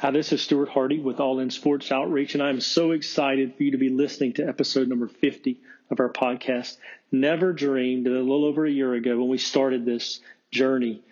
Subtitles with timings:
[0.00, 3.64] Hi, this is Stuart Hardy with All In Sports Outreach, and I'm so excited for
[3.64, 5.58] you to be listening to episode number 50
[5.90, 6.76] of our podcast.
[7.10, 10.20] Never dreamed that a little over a year ago when we started this
[10.52, 11.02] journey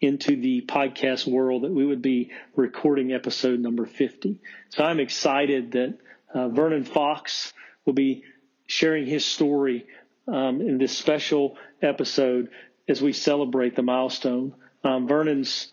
[0.00, 4.40] into the podcast world that we would be recording episode number 50.
[4.70, 5.98] So I'm excited that
[6.34, 7.52] uh, Vernon Fox
[7.84, 8.24] will be
[8.66, 9.86] sharing his story
[10.26, 12.48] um, in this special episode
[12.88, 14.52] as we celebrate the milestone.
[14.82, 15.70] Um, Vernon's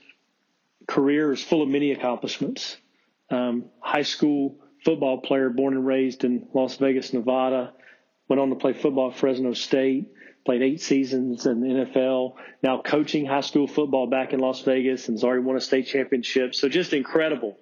[0.89, 2.77] career is full of many accomplishments.
[3.29, 7.73] Um, high school football player, born and raised in Las Vegas, Nevada.
[8.27, 10.11] Went on to play football at Fresno State.
[10.45, 12.35] Played eight seasons in the NFL.
[12.63, 15.85] Now coaching high school football back in Las Vegas and has already won a state
[15.85, 16.55] championship.
[16.55, 17.59] So just incredible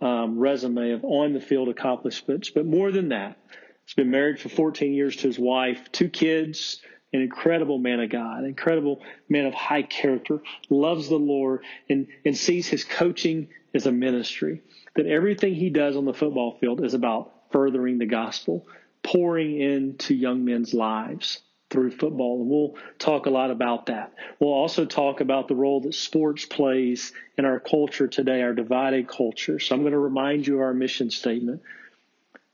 [0.00, 2.50] um, resume of on the field accomplishments.
[2.50, 3.36] But more than that,
[3.84, 6.80] he's been married for 14 years to his wife, two kids,
[7.12, 12.36] an incredible man of God, incredible man of high character, loves the Lord, and, and
[12.36, 14.62] sees his coaching as a ministry.
[14.96, 18.66] That everything he does on the football field is about furthering the gospel,
[19.02, 21.40] pouring into young men's lives
[21.70, 22.40] through football.
[22.40, 24.12] And we'll talk a lot about that.
[24.40, 29.08] We'll also talk about the role that sports plays in our culture today, our divided
[29.08, 29.58] culture.
[29.58, 31.62] So I'm going to remind you of our mission statement.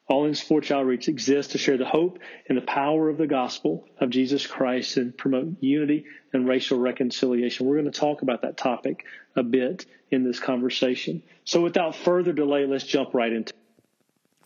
[0.09, 3.89] All in Sports Outreach exists to share the hope and the power of the gospel
[3.99, 7.67] of Jesus Christ and promote unity and racial reconciliation.
[7.67, 11.25] We're going to talk about that topic a bit in this conversation.
[11.45, 13.57] So without further delay, let's jump right into it.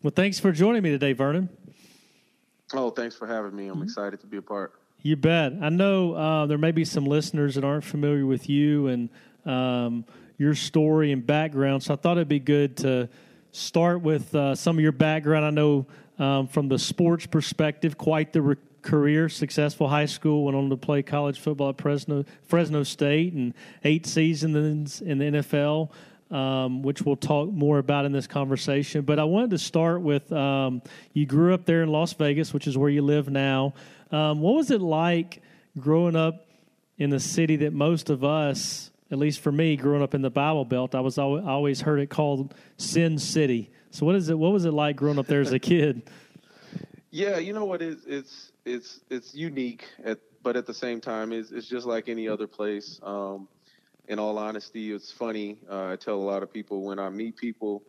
[0.03, 1.51] Well, thanks for joining me today, Vernon.
[2.73, 3.67] Oh, thanks for having me.
[3.67, 3.83] I'm mm-hmm.
[3.83, 4.73] excited to be a part.
[5.03, 5.53] You bet.
[5.61, 9.11] I know uh, there may be some listeners that aren't familiar with you and
[9.45, 10.07] um,
[10.39, 13.11] your story and background, so I thought it'd be good to–
[13.53, 15.45] start with uh, some of your background.
[15.45, 15.87] I know
[16.19, 20.77] um, from the sports perspective, quite the re- career, successful high school, went on to
[20.77, 25.91] play college football at Fresno, Fresno State, and eight seasons in the NFL.
[26.31, 29.03] Um, which we'll talk more about in this conversation.
[29.03, 30.81] But I wanted to start with um,
[31.13, 33.75] you grew up there in Las Vegas, which is where you live now.
[34.13, 35.43] Um, what was it like
[35.77, 36.47] growing up
[36.99, 40.31] in the city that most of us at least for me, growing up in the
[40.31, 43.71] Bible Belt, I was always, I always heard it called Sin City.
[43.91, 44.39] So what is it?
[44.39, 46.09] What was it like growing up there as a kid?
[47.11, 47.83] yeah, you know what?
[47.83, 52.09] It's it's it's it's unique, at, but at the same time, it's it's just like
[52.09, 53.01] any other place.
[53.03, 53.49] Um,
[54.07, 55.59] in all honesty, it's funny.
[55.69, 57.83] Uh, I tell a lot of people when I meet people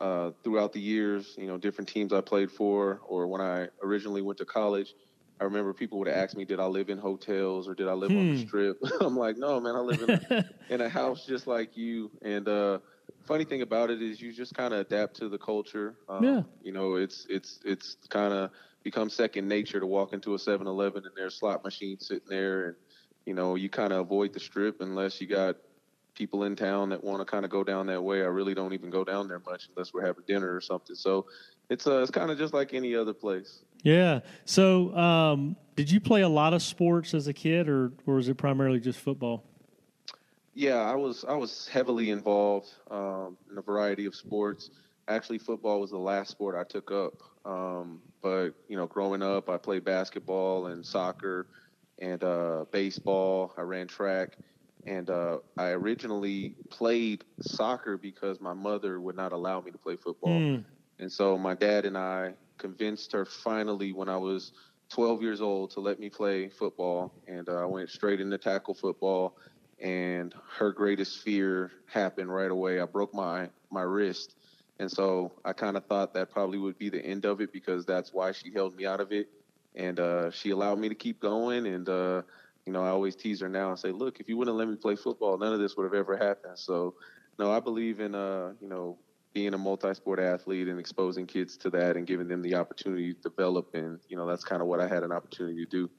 [0.00, 4.22] uh, throughout the years, you know, different teams I played for, or when I originally
[4.22, 4.94] went to college
[5.40, 8.10] I remember people would ask me, "Did I live in hotels or did I live
[8.10, 8.18] hmm.
[8.18, 8.46] on the hmm.
[8.46, 10.44] strip?" I'm like, "No, man, I live in a,
[10.74, 12.78] in a house just like you." And uh,
[13.24, 15.96] funny thing about it is, you just kind of adapt to the culture.
[16.08, 16.42] Um, yeah.
[16.62, 18.50] You know, it's it's it's kind of
[18.82, 22.76] become second nature to walk into a 7-Eleven and there's slot machines sitting there, and
[23.26, 25.56] you know, you kind of avoid the strip unless you got
[26.18, 28.22] people in town that want to kind of go down that way.
[28.22, 30.96] I really don't even go down there much unless we're having dinner or something.
[30.96, 31.26] So
[31.70, 33.60] it's uh, it's kind of just like any other place.
[33.84, 34.20] Yeah.
[34.44, 38.28] So, um, did you play a lot of sports as a kid, or or was
[38.28, 39.44] it primarily just football?
[40.54, 44.70] Yeah, I was I was heavily involved um, in a variety of sports.
[45.06, 47.22] Actually, football was the last sport I took up.
[47.44, 51.46] Um, but you know, growing up, I played basketball and soccer
[52.00, 53.54] and uh, baseball.
[53.56, 54.36] I ran track,
[54.86, 59.96] and uh, I originally played soccer because my mother would not allow me to play
[59.96, 60.30] football.
[60.30, 60.64] Mm.
[60.98, 64.52] And so my dad and I convinced her finally when I was
[64.90, 67.12] 12 years old to let me play football.
[67.26, 69.36] And uh, I went straight into tackle football.
[69.80, 72.80] And her greatest fear happened right away.
[72.80, 74.34] I broke my, my wrist.
[74.80, 77.84] And so I kind of thought that probably would be the end of it because
[77.84, 79.28] that's why she held me out of it.
[79.76, 81.66] And uh, she allowed me to keep going.
[81.66, 82.22] And, uh,
[82.68, 84.76] you know, I always tease her now and say, look, if you wouldn't let me
[84.76, 86.58] play football, none of this would have ever happened.
[86.58, 86.96] So,
[87.38, 88.98] no, I believe in, uh, you know,
[89.32, 93.20] being a multi-sport athlete and exposing kids to that and giving them the opportunity to
[93.22, 95.90] develop and you know that's kind of what I had an opportunity to do.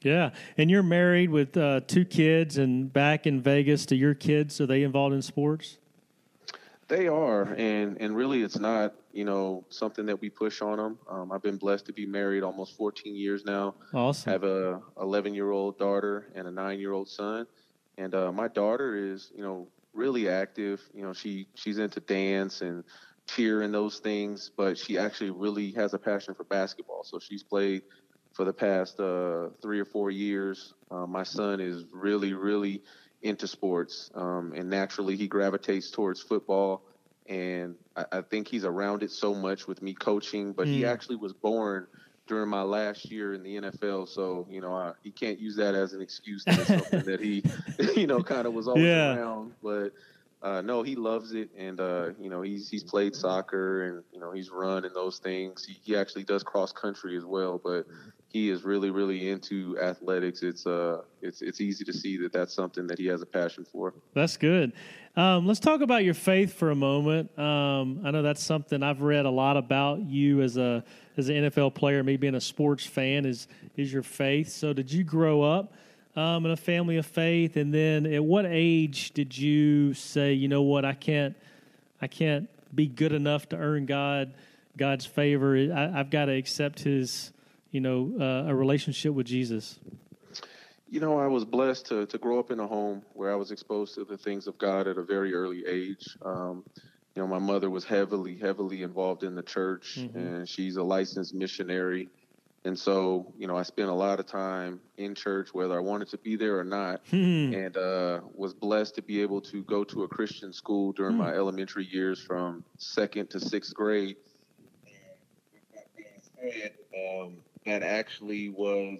[0.00, 4.60] Yeah, and you're married with uh, two kids, and back in Vegas, to your kids
[4.60, 5.78] are they involved in sports?
[6.92, 10.98] They are, and and really, it's not you know something that we push on them.
[11.08, 13.76] Um, I've been blessed to be married almost 14 years now.
[13.94, 14.30] Awesome.
[14.30, 17.46] Have a 11 year old daughter and a nine year old son,
[17.96, 20.82] and uh, my daughter is you know really active.
[20.92, 22.84] You know, she she's into dance and
[23.26, 27.04] cheer and those things, but she actually really has a passion for basketball.
[27.04, 27.84] So she's played
[28.34, 30.74] for the past uh, three or four years.
[30.90, 32.82] Uh, my son is really, really
[33.22, 36.82] into sports, um, and naturally he gravitates towards football.
[37.28, 40.70] And I, I, think he's around it so much with me coaching, but mm.
[40.70, 41.86] he actually was born
[42.26, 44.08] during my last year in the NFL.
[44.08, 47.44] So, you know, I, he can't use that as an excuse something that he,
[48.00, 49.14] you know, kind of was always yeah.
[49.14, 49.52] around.
[49.62, 49.92] But
[50.42, 54.18] uh, no, he loves it, and uh, you know he's he's played soccer and you
[54.18, 55.64] know he's run and those things.
[55.64, 57.86] He, he actually does cross country as well, but
[58.32, 60.42] he is really really into athletics.
[60.42, 63.64] It's uh it's it's easy to see that that's something that he has a passion
[63.64, 63.94] for.
[64.14, 64.72] That's good.
[65.14, 67.38] Um, let's talk about your faith for a moment.
[67.38, 70.82] Um, I know that's something I've read a lot about you as a
[71.16, 74.48] as an NFL player, me being a sports fan is is your faith.
[74.48, 75.72] So did you grow up?
[76.16, 77.56] um, in a family of faith?
[77.56, 81.36] And then at what age did you say, you know what, I can't,
[82.00, 84.32] I can't be good enough to earn God,
[84.76, 85.56] God's favor.
[85.56, 87.32] I, have got to accept His,
[87.72, 89.80] you know, uh, a relationship with Jesus.
[90.88, 93.50] You know, I was blessed to to grow up in a home where I was
[93.50, 96.16] exposed to the things of God at a very early age.
[96.24, 96.62] Um,
[97.14, 100.16] you know, my mother was heavily, heavily involved in the church, mm-hmm.
[100.16, 102.08] and she's a licensed missionary.
[102.64, 106.08] And so, you know, I spent a lot of time in church, whether I wanted
[106.10, 107.52] to be there or not, hmm.
[107.52, 111.22] and uh, was blessed to be able to go to a Christian school during hmm.
[111.22, 114.16] my elementary years from second to sixth grade.
[116.94, 117.36] Um,
[117.66, 118.98] that actually was,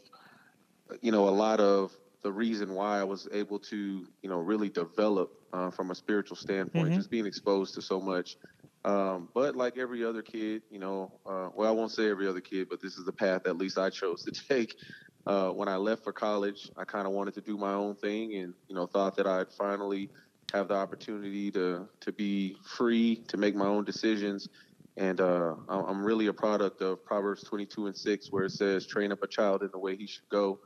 [1.00, 1.93] you know, a lot of
[2.23, 6.37] the reason why I was able to, you know, really develop uh, from a spiritual
[6.37, 6.97] standpoint, mm-hmm.
[6.97, 8.37] just being exposed to so much
[8.85, 12.41] um, but like every other kid, you know, uh, well, I won't say every other
[12.41, 14.76] kid, but this is the path at least I chose to take.
[15.25, 18.35] Uh, when I left for college, I kind of wanted to do my own thing,
[18.35, 20.11] and you know, thought that I'd finally
[20.53, 24.49] have the opportunity to to be free to make my own decisions.
[24.97, 29.11] And uh, I'm really a product of Proverbs 22 and 6, where it says, "Train
[29.11, 30.59] up a child in the way he should go,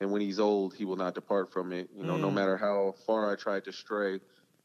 [0.00, 2.20] and when he's old, he will not depart from it." You know, mm.
[2.20, 4.20] no matter how far I tried to stray,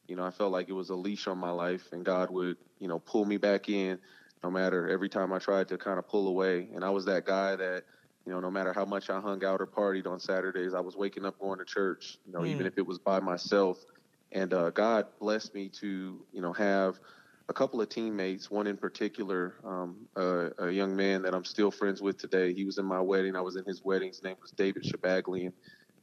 [0.07, 2.57] you know, I felt like it was a leash on my life, and God would,
[2.79, 3.99] you know, pull me back in,
[4.43, 6.69] no matter every time I tried to kind of pull away.
[6.73, 7.83] And I was that guy that,
[8.25, 10.95] you know, no matter how much I hung out or partied on Saturdays, I was
[10.95, 12.17] waking up going to church.
[12.25, 12.47] You know, mm.
[12.47, 13.83] even if it was by myself.
[14.31, 16.99] And uh, God blessed me to, you know, have
[17.49, 18.49] a couple of teammates.
[18.49, 22.53] One in particular, um, a, young man that I'm still friends with today.
[22.53, 23.35] He was in my wedding.
[23.35, 24.09] I was in his wedding.
[24.09, 25.51] His name was David Shabaglian,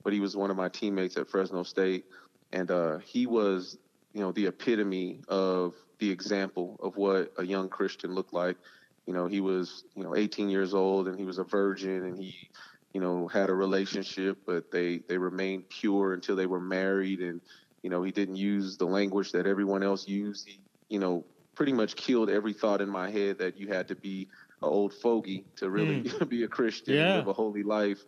[0.02, 2.04] but he was one of my teammates at Fresno State,
[2.52, 3.78] and uh, he was
[4.16, 8.56] you know, the epitome of the example of what a young Christian looked like.
[9.04, 12.16] You know, he was, you know, 18 years old and he was a virgin and
[12.16, 12.34] he,
[12.94, 17.20] you know, had a relationship, but they, they remained pure until they were married.
[17.20, 17.42] And,
[17.82, 20.48] you know, he didn't use the language that everyone else used.
[20.48, 21.22] He, you know,
[21.56, 24.28] pretty much killed every thought in my head that you had to be
[24.62, 26.28] an old fogey to really mm.
[26.28, 27.08] be a Christian yeah.
[27.08, 28.04] and live a holy life.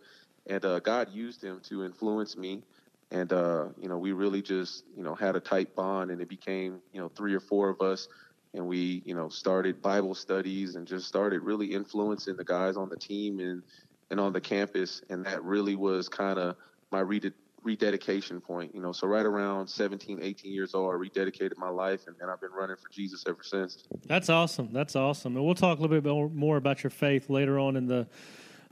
[0.47, 2.63] And uh, God used him to influence me
[3.11, 6.29] and uh, you know we really just you know had a tight bond and it
[6.29, 8.07] became you know three or four of us
[8.53, 12.89] and we you know started bible studies and just started really influencing the guys on
[12.89, 13.63] the team and
[14.11, 16.55] and on the campus and that really was kind of
[16.91, 17.33] my red-
[17.63, 22.07] rededication point you know so right around 17 18 years old i rededicated my life
[22.07, 25.55] and, and i've been running for jesus ever since that's awesome that's awesome and we'll
[25.55, 28.07] talk a little bit more about your faith later on in the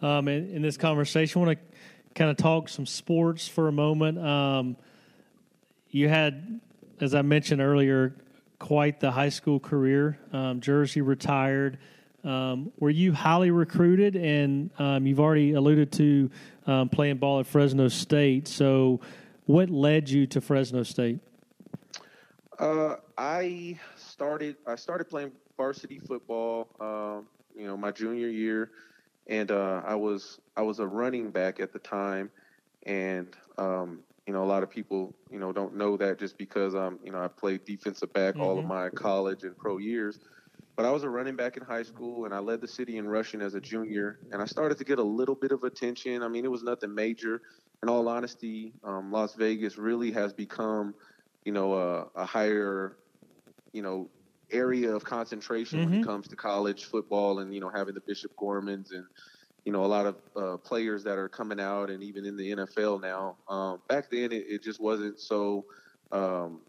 [0.01, 1.77] um, in, in this conversation i want to
[2.17, 4.17] kind of talk some sports for a moment.
[4.17, 4.75] Um,
[5.91, 6.59] you had,
[6.99, 8.15] as I mentioned earlier,
[8.57, 10.17] quite the high school career.
[10.33, 11.77] Um, Jersey retired.
[12.27, 14.15] Um, were you highly recruited?
[14.15, 16.29] And um, you've already alluded to
[16.65, 18.47] um, playing ball at Fresno State.
[18.47, 18.99] So,
[19.45, 21.19] what led you to Fresno State?
[22.59, 24.57] Uh, I started.
[24.65, 26.67] I started playing varsity football.
[26.79, 28.71] Um, you know, my junior year
[29.27, 32.29] and uh, I was I was a running back at the time,
[32.83, 36.75] and um, you know a lot of people you know don't know that just because
[36.75, 38.43] um you know I played defensive back mm-hmm.
[38.43, 38.69] all of mm-hmm.
[38.69, 40.19] my college and pro years,
[40.77, 43.07] but I was a running back in high school, and I led the city in
[43.07, 46.21] rushing as a junior, and I started to get a little bit of attention.
[46.21, 47.41] I mean, it was nothing major.
[47.81, 50.93] In all honesty, um, Las Vegas really has become,
[51.45, 52.95] you know, a, a higher,
[53.73, 54.07] you know,
[54.51, 55.89] area of concentration mm-hmm.
[55.89, 56.09] when it mm-hmm.
[56.09, 59.05] comes to college football and you know having the Bishop Gormans and
[59.65, 62.51] you know a lot of uh, players that are coming out and even in the
[62.51, 63.35] NFL now.
[63.49, 65.65] Um, back then, it, it, just wasn't so
[66.11, 66.61] um,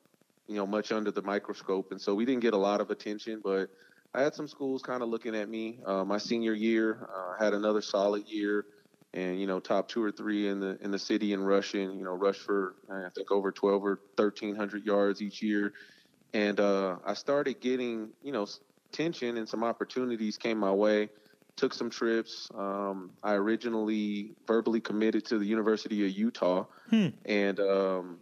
[0.49, 3.41] you know much under the microscope, and so we didn't get a lot of attention.
[3.45, 3.71] But
[4.15, 5.81] I had some schools kind of looking at me.
[5.85, 8.67] Uh, my senior year, uh, had another solid year.
[9.15, 11.97] And you know, top two or three in the in the city in rushing.
[11.97, 15.73] You know, rush for I think over twelve or thirteen hundred yards each year
[16.35, 18.47] and uh, I started getting you know
[18.93, 21.09] tension and some opportunities came my way.
[21.57, 22.49] Took some trips.
[22.55, 27.09] Um, I originally verbally committed to the University of Utah, hmm.
[27.25, 28.19] and um,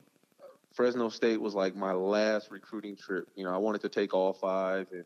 [0.72, 3.28] Fresno State was like my last recruiting trip.
[3.34, 5.04] You know, I wanted to take all five, and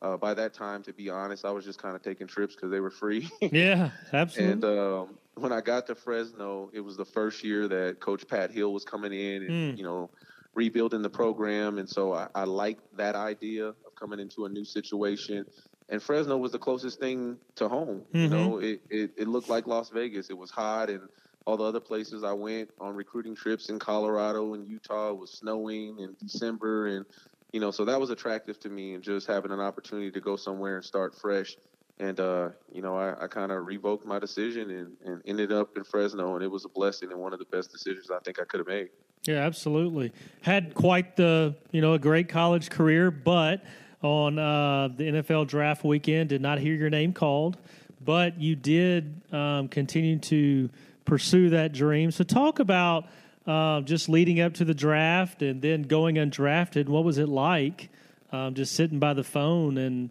[0.00, 2.70] uh, by that time, to be honest, I was just kind of taking trips because
[2.70, 3.28] they were free.
[3.40, 4.52] yeah, absolutely.
[4.52, 8.50] And um, when I got to Fresno, it was the first year that Coach Pat
[8.50, 9.78] Hill was coming in, and mm.
[9.78, 10.10] you know
[10.54, 14.64] rebuilding the program, and so I, I liked that idea of coming into a new
[14.64, 15.44] situation.
[15.90, 18.02] And Fresno was the closest thing to home.
[18.12, 18.18] Mm-hmm.
[18.18, 20.28] You know, it, it, it looked like Las Vegas.
[20.28, 21.08] It was hot, and
[21.46, 25.98] all the other places I went on recruiting trips in Colorado and Utah was snowing
[25.98, 27.06] in December, and
[27.52, 30.36] you know, so that was attractive to me, and just having an opportunity to go
[30.36, 31.56] somewhere and start fresh.
[31.98, 35.76] And uh, you know, I, I kind of revoked my decision and, and ended up
[35.76, 38.40] in Fresno, and it was a blessing and one of the best decisions I think
[38.40, 38.88] I could have made.
[39.24, 40.12] Yeah, absolutely.
[40.42, 43.64] Had quite the you know a great college career, but
[44.02, 47.56] on uh, the NFL draft weekend, did not hear your name called,
[48.04, 50.70] but you did um, continue to
[51.04, 52.10] pursue that dream.
[52.10, 53.06] So talk about
[53.48, 56.86] uh, just leading up to the draft and then going undrafted.
[56.86, 57.88] What was it like?
[58.30, 60.10] Um, just sitting by the phone and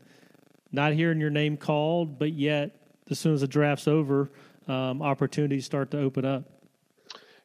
[0.71, 2.75] not hearing your name called, but yet
[3.11, 4.31] as soon as the draft's over,
[4.67, 6.43] um, opportunities start to open up.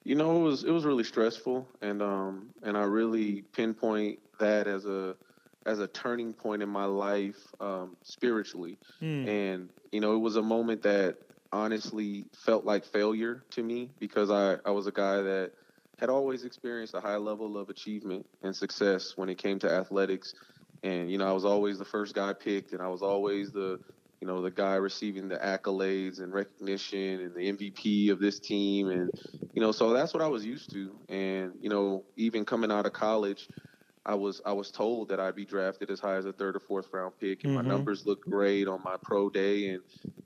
[0.02, 4.66] You know, it was it was really stressful, and um, and I really pinpoint that
[4.66, 5.14] as a
[5.66, 9.28] as a turning point in my life um, spiritually, mm.
[9.28, 11.18] and you know, it was a moment that
[11.52, 15.52] honestly felt like failure to me because I I was a guy that
[16.02, 20.34] had always experienced a high level of achievement and success when it came to athletics,
[20.82, 23.78] and you know, I was always the first guy picked, and I was always the
[24.20, 28.88] you know, the guy receiving the accolades and recognition and the MVP of this team.
[28.88, 29.10] And,
[29.52, 30.94] you know, so that's what I was used to.
[31.08, 33.48] And, you know, even coming out of college,
[34.06, 36.60] I was I was told that I'd be drafted as high as a third or
[36.60, 37.68] fourth round pick, and mm-hmm.
[37.68, 39.82] my numbers looked great on my pro day, and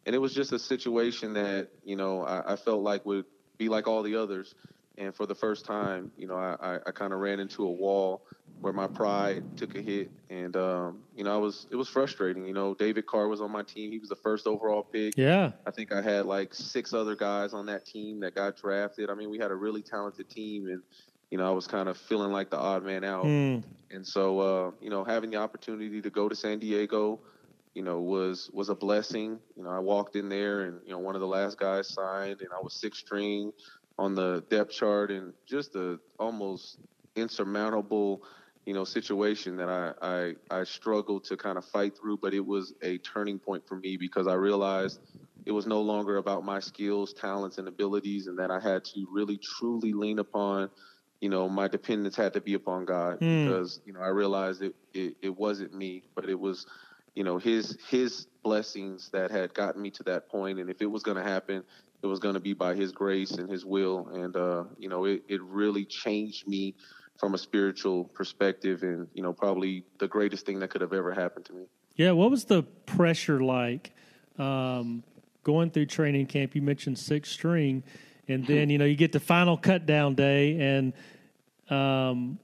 [0.06, 3.26] and it was just a situation that you know I, I felt like would
[3.58, 4.54] be like all the others,
[4.98, 7.70] and for the first time, you know I I, I kind of ran into a
[7.70, 8.22] wall
[8.60, 12.46] where my pride took a hit, and um, you know, I was it was frustrating.
[12.46, 15.14] You know, David Carr was on my team; he was the first overall pick.
[15.16, 19.10] Yeah, I think I had like six other guys on that team that got drafted.
[19.10, 20.82] I mean, we had a really talented team, and
[21.30, 23.24] you know, I was kind of feeling like the odd man out.
[23.24, 23.62] Mm.
[23.90, 27.20] And so, uh, you know, having the opportunity to go to San Diego,
[27.74, 29.38] you know, was was a blessing.
[29.56, 32.40] You know, I walked in there, and you know, one of the last guys signed,
[32.40, 33.52] and I was six string
[33.98, 36.78] on the depth chart, and just a almost
[37.14, 38.22] insurmountable
[38.66, 42.44] you know, situation that I, I, I struggled to kind of fight through, but it
[42.44, 44.98] was a turning point for me because I realized
[45.46, 49.06] it was no longer about my skills, talents, and abilities, and that I had to
[49.08, 50.68] really truly lean upon,
[51.20, 53.44] you know, my dependence had to be upon God mm.
[53.46, 56.66] because, you know, I realized it, it, it wasn't me, but it was,
[57.14, 60.86] you know, his his blessings that had gotten me to that point, and if it
[60.86, 61.62] was going to happen,
[62.02, 65.04] it was going to be by his grace and his will, and uh, you know,
[65.04, 66.74] it, it really changed me
[67.18, 71.12] from a spiritual perspective and you know probably the greatest thing that could have ever
[71.12, 71.64] happened to me.
[71.94, 73.92] Yeah what was the pressure like
[74.38, 75.02] um,
[75.42, 76.54] going through training camp?
[76.54, 77.82] You mentioned six string
[78.28, 80.92] and then you know you get the final cut down day and
[81.70, 82.38] um,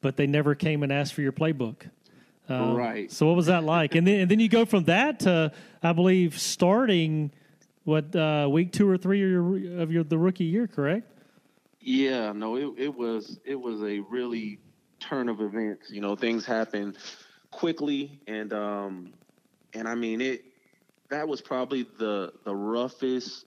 [0.00, 1.88] but they never came and asked for your playbook.
[2.48, 3.10] Um, right.
[3.10, 3.94] so what was that like?
[3.94, 7.32] And then and then you go from that to i believe starting
[7.86, 11.10] what uh, week two or three of your, of your the rookie year correct
[11.86, 14.58] yeah, no, it it was it was a really
[14.98, 15.88] turn of events.
[15.88, 16.98] You know, things happened
[17.52, 19.12] quickly, and um,
[19.72, 20.44] and I mean it.
[21.10, 23.46] That was probably the the roughest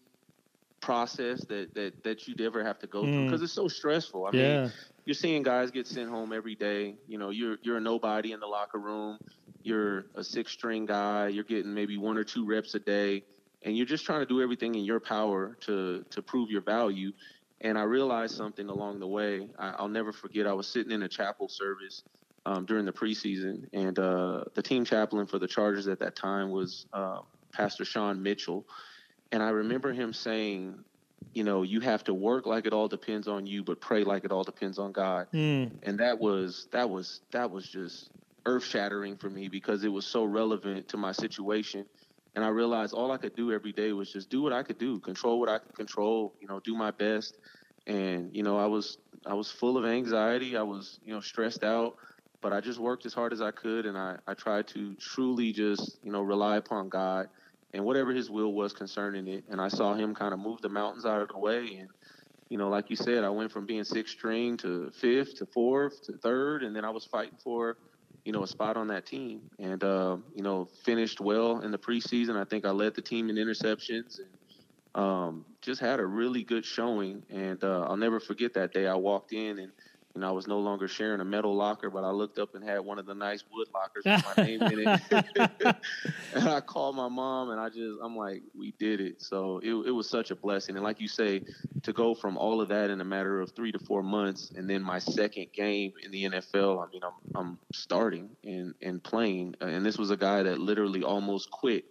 [0.80, 3.44] process that that that you'd ever have to go through because mm.
[3.44, 4.28] it's so stressful.
[4.28, 4.62] I yeah.
[4.62, 4.72] mean,
[5.04, 6.96] you're seeing guys get sent home every day.
[7.10, 9.18] You know, you're you're a nobody in the locker room.
[9.64, 11.28] You're a six string guy.
[11.28, 13.26] You're getting maybe one or two reps a day,
[13.64, 17.12] and you're just trying to do everything in your power to to prove your value.
[17.62, 19.50] And I realized something along the way.
[19.58, 20.48] I, will never forget.
[20.48, 22.04] I was sitting in a chapel service
[22.46, 26.52] um, during the preseason, and uh, the team chaplain for the Chargers at that time
[26.52, 27.20] was uh,
[27.52, 28.66] Pastor Sean Mitchell.
[29.34, 30.84] And I remember him saying,
[31.34, 34.24] you know, you have to work like it all depends on you, but pray like
[34.24, 35.28] it all depends on God.
[35.34, 35.72] Mm.
[35.84, 38.10] And that was that was that was just
[38.46, 41.86] earth shattering for me because it was so relevant to my situation.
[42.40, 44.78] And I realized all I could do every day was just do what I could
[44.78, 47.38] do, control what I could control, you know, do my best.
[47.86, 50.56] And, you know, I was I was full of anxiety.
[50.56, 51.96] I was, you know, stressed out,
[52.42, 55.52] but I just worked as hard as I could and I, I tried to truly
[55.52, 57.28] just, you know, rely upon God
[57.74, 59.44] and whatever his will was concerning it.
[59.50, 61.90] And I saw him kind of move the mountains out of the way and
[62.50, 66.02] you know, like you said, I went from being sixth string to fifth to fourth
[66.06, 67.78] to third, and then I was fighting for
[68.26, 69.42] you know, a spot on that team.
[69.60, 72.36] And, uh, you know, finished well in the preseason.
[72.40, 76.66] I think I led the team in interceptions and um, just had a really good
[76.66, 77.24] showing.
[77.30, 79.72] And uh, I'll never forget that day I walked in and,
[80.16, 82.80] and I was no longer sharing a metal locker, but I looked up and had
[82.80, 85.02] one of the nice wood lockers with my name in it.
[86.34, 89.22] and I called my mom, and I just, I'm like, we did it.
[89.22, 90.76] So it, it was such a blessing.
[90.76, 91.42] And like you say,
[91.84, 94.70] to go from all of that in a matter of three to four months, and
[94.70, 99.56] then my second game in the NFL, I mean, I'm, I'm starting and, and playing.
[99.62, 101.86] And this was a guy that literally almost quit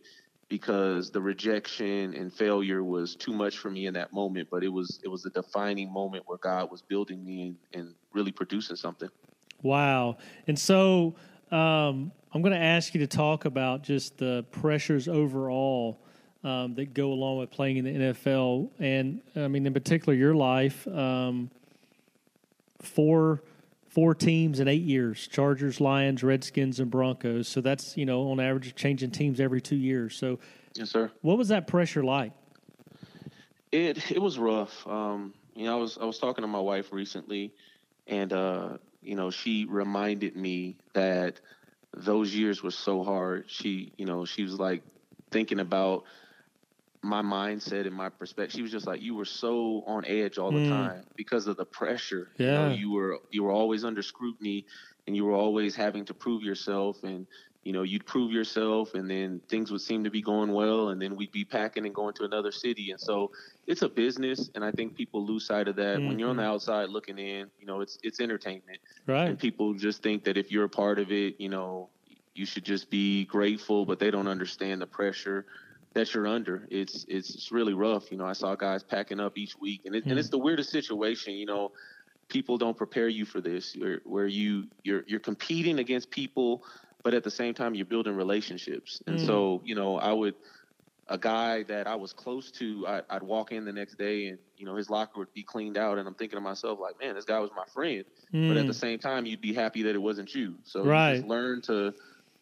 [0.49, 4.49] because the rejection and failure was too much for me in that moment.
[4.51, 7.95] But it was it was a defining moment where God was building me and, and
[8.13, 9.09] really producing something.
[9.63, 10.19] Wow!
[10.47, 11.17] And so
[11.51, 16.01] um, I'm going to ask you to talk about just the pressures overall.
[16.45, 20.37] Um, that go along with playing in the NFL, and I mean, in particular, your
[20.37, 20.87] life.
[20.87, 21.51] Um,
[22.81, 23.43] four
[23.89, 27.49] four teams in eight years Chargers, Lions, Redskins, and Broncos.
[27.49, 30.17] So that's, you know, on average, changing teams every two years.
[30.17, 30.39] So,
[30.75, 31.11] yes, sir.
[31.23, 32.33] What was that pressure like?
[33.73, 34.87] It it was rough.
[34.87, 37.53] Um, you know, I was I was talking to my wife recently,
[38.07, 41.41] and uh, you know, she reminded me that
[41.95, 43.45] those years were so hard.
[43.49, 44.83] She, you know, she was like
[45.31, 46.05] thinking about
[47.03, 48.53] my mindset and my perspective.
[48.55, 50.69] She was just like, you were so on edge all the mm.
[50.69, 52.29] time because of the pressure.
[52.39, 52.47] Yeah.
[52.47, 54.67] You, know, you were you were always under scrutiny,
[55.07, 57.05] and you were always having to prove yourself.
[57.05, 57.27] And
[57.65, 61.03] you know, you'd prove yourself, and then things would seem to be going well, and
[61.03, 62.93] then we'd be packing and going to another city.
[62.93, 63.31] And so
[63.67, 66.09] it's a business, and I think people lose sight of that mm-hmm.
[66.09, 66.53] when you're on the mm-hmm.
[66.53, 67.51] outside looking in.
[67.61, 69.29] You know, it's it's entertainment, right?
[69.29, 71.91] And people just think that if you're a part of it, you know,
[72.35, 75.45] you should just be grateful, but they don't understand the pressure
[75.95, 76.67] that you're under.
[76.71, 78.11] It's it's it's really rough.
[78.11, 80.11] You know, I saw guys packing up each week, and it, mm.
[80.11, 80.33] and it's hmm.
[80.33, 81.35] the weirdest situation.
[81.35, 81.73] You know,
[82.29, 86.63] people don't prepare you for this, where, where you you're you're competing against people,
[87.03, 89.03] but at the same time you're building relationships.
[89.07, 89.27] And mm.
[89.27, 90.35] so, you know, I would
[91.09, 94.39] a guy that I was close to, I, would walk in the next day and,
[94.59, 95.97] you know, his locker would be cleaned out.
[95.99, 98.05] And I'm thinking to myself, like, man, this guy was my friend.
[98.33, 98.49] Mm.
[98.49, 98.79] But at the hmm.
[98.79, 100.57] same time, you'd be happy that it wasn't you.
[100.65, 101.13] So right.
[101.13, 101.95] you just learn to,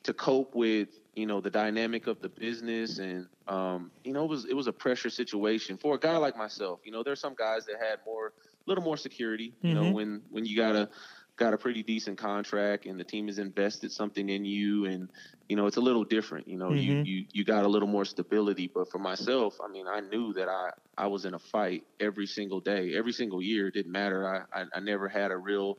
[0.02, 4.28] to cope with you know the dynamic of the business and um, you know it
[4.28, 7.35] was it was a pressure situation for a guy like myself you know there's some
[7.35, 8.30] guys that had more a
[8.66, 9.82] little more security you mm-hmm.
[9.82, 10.88] know when when you got a
[11.37, 15.11] got a pretty decent contract and the team has invested something in you and
[15.49, 16.78] you know it's a little different you know mm-hmm.
[16.78, 20.33] you, you you got a little more stability but for myself i mean i knew
[20.33, 23.92] that i i was in a fight every single day every single year it didn't
[23.92, 25.79] matter i i, I never had a real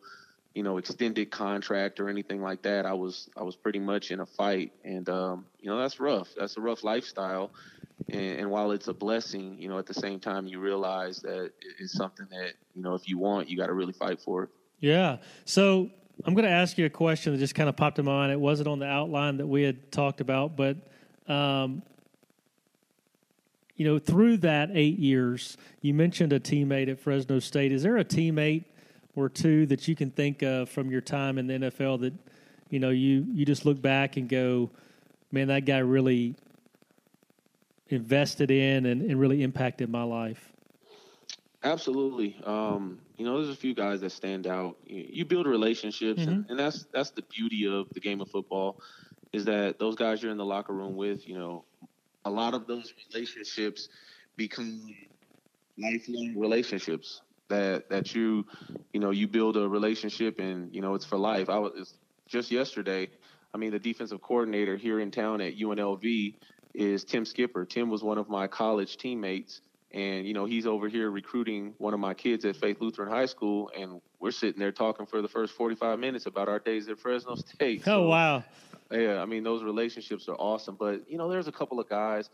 [0.57, 2.87] you know, extended contract or anything like that.
[2.87, 6.29] I was I was pretty much in a fight, and um, you know that's rough.
[6.35, 7.51] That's a rough lifestyle,
[8.09, 11.51] and, and, while it's a blessing, you know, at the same time you realize that
[11.79, 14.49] it's something that you know if you want, you got to really fight for it.
[14.79, 15.17] Yeah.
[15.45, 15.91] So
[16.25, 18.31] I'm going to ask you a question that just kind of popped in my mind.
[18.31, 20.77] It wasn't on the outline that we had talked about, but
[21.27, 21.83] um,
[23.75, 27.71] you know, through that eight years, you mentioned a teammate at Fresno State.
[27.71, 28.63] Is there a teammate?
[29.17, 32.13] Or two that you can think of from your time in the NFL that
[32.69, 34.69] you know you you just look back and go,
[35.31, 36.35] man, that guy really
[37.89, 40.51] invested in and, and really impacted my life?
[41.63, 42.37] Absolutely.
[42.45, 44.77] Um, you know, there's a few guys that stand out.
[44.85, 46.29] You, you build relationships, mm-hmm.
[46.29, 48.79] and, and, that's that's the beauty of the game of football,
[49.33, 51.65] is that those guys you're in the locker room with, you know,
[52.25, 53.89] a lot of those relationships
[54.35, 54.95] become
[55.79, 58.45] lifelong relationships that that you
[58.93, 61.49] you know you build a relationship and you know it's for life.
[61.49, 61.93] I was
[62.27, 63.09] just yesterday.
[63.53, 66.35] I mean, the defensive coordinator here in town at UNLV
[66.73, 67.65] is Tim Skipper.
[67.65, 71.93] Tim was one of my college teammates, and you know he's over here recruiting one
[71.93, 75.27] of my kids at Faith Lutheran High School, and we're sitting there talking for the
[75.27, 77.81] first 45 minutes about our days at Fresno State.
[77.87, 78.43] Oh so, wow!
[78.91, 82.29] Yeah, I mean those relationships are awesome, but you know there's a couple of guys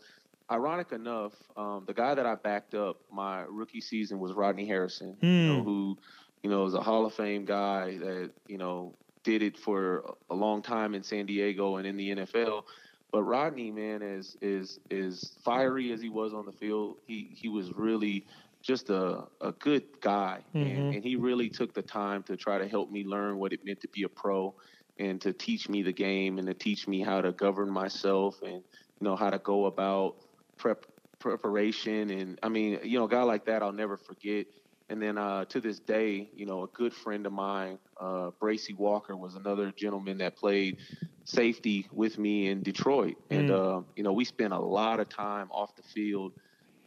[0.50, 5.16] ironic enough, um, the guy that I backed up my rookie season was Rodney Harrison,
[5.20, 5.64] you know, hmm.
[5.64, 5.98] who,
[6.42, 10.34] you know, is a Hall of Fame guy that, you know, did it for a
[10.34, 12.64] long time in San Diego and in the NFL.
[13.10, 16.96] But Rodney, man, is is is fiery as he was on the field.
[17.06, 18.26] He he was really
[18.60, 20.68] just a, a good guy, mm-hmm.
[20.68, 23.64] and, and he really took the time to try to help me learn what it
[23.64, 24.52] meant to be a pro,
[24.98, 28.54] and to teach me the game, and to teach me how to govern myself, and
[29.00, 30.16] you know how to go about
[30.56, 30.86] prep
[31.18, 34.46] preparation and I mean, you know, a guy like that I'll never forget.
[34.90, 38.74] And then uh, to this day, you know, a good friend of mine, uh, Bracy
[38.74, 40.76] Walker, was another gentleman that played
[41.24, 43.16] safety with me in Detroit.
[43.30, 43.78] And, mm.
[43.78, 46.32] uh, you know, we spent a lot of time off the field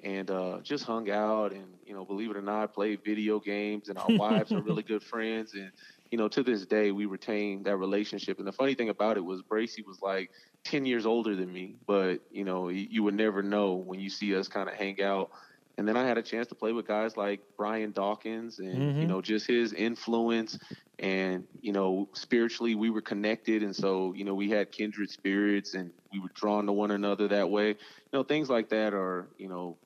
[0.04, 3.90] and uh, just hung out and, you know, believe it or not, played video games.
[3.90, 5.56] And our wives are really good friends.
[5.56, 5.72] And,
[6.12, 8.38] you know, to this day, we retain that relationship.
[8.38, 10.30] And the funny thing about it was Bracy was like,
[10.68, 14.10] 10 years older than me, but you know, you, you would never know when you
[14.10, 15.32] see us kind of hang out
[15.78, 19.02] and then I had a chance to play with guys like Brian Dawkins and Mhm.
[19.02, 20.58] you know just his influence
[21.00, 25.76] and you know spiritually we were connected and so you know we had kindred spirits
[25.76, 27.70] and we were drawn to one another that way.
[27.70, 27.76] You
[28.14, 29.78] know things like that are you know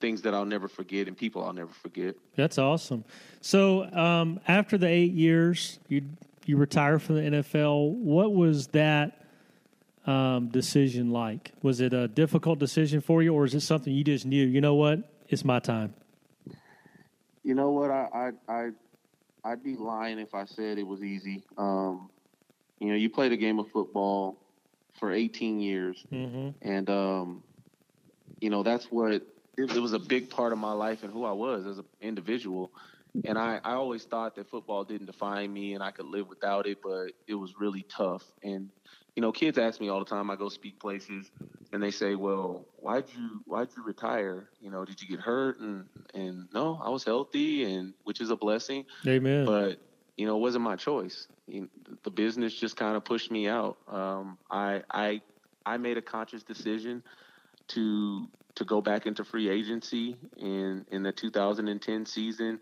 [0.00, 2.14] things that I'll never forget and people I'll never forget.
[2.36, 3.02] That's awesome.
[3.40, 6.02] So um, after the eight years, you
[6.44, 7.92] you retired from the NFL.
[7.92, 9.19] What was that
[10.10, 11.52] um, decision like?
[11.62, 14.44] Was it a difficult decision for you, or is it something you just knew?
[14.46, 14.98] You know what?
[15.28, 15.94] It's my time.
[17.44, 17.90] You know what?
[17.90, 18.08] I
[18.48, 18.70] I, I
[19.44, 21.42] I'd be lying if I said it was easy.
[21.56, 22.10] Um,
[22.78, 24.36] you know, you played a game of football
[24.98, 26.50] for 18 years, Mm-hmm.
[26.62, 27.42] and um,
[28.40, 29.22] you know that's what it,
[29.56, 32.70] it was a big part of my life and who I was as an individual.
[33.24, 36.68] And I, I always thought that football didn't define me and I could live without
[36.68, 38.22] it, but it was really tough.
[38.44, 38.70] And
[39.16, 40.30] you know, kids ask me all the time.
[40.30, 41.30] I go speak places,
[41.72, 44.48] and they say, "Well, why'd you why'd you retire?
[44.60, 48.30] You know, did you get hurt?" And and no, I was healthy, and which is
[48.30, 48.84] a blessing.
[49.06, 49.44] Amen.
[49.44, 49.80] But
[50.16, 51.26] you know, it wasn't my choice.
[51.46, 51.68] You
[52.04, 53.78] the business just kind of pushed me out.
[53.88, 55.22] Um, I I
[55.66, 57.02] I made a conscious decision
[57.68, 62.60] to to go back into free agency in in the 2010 season.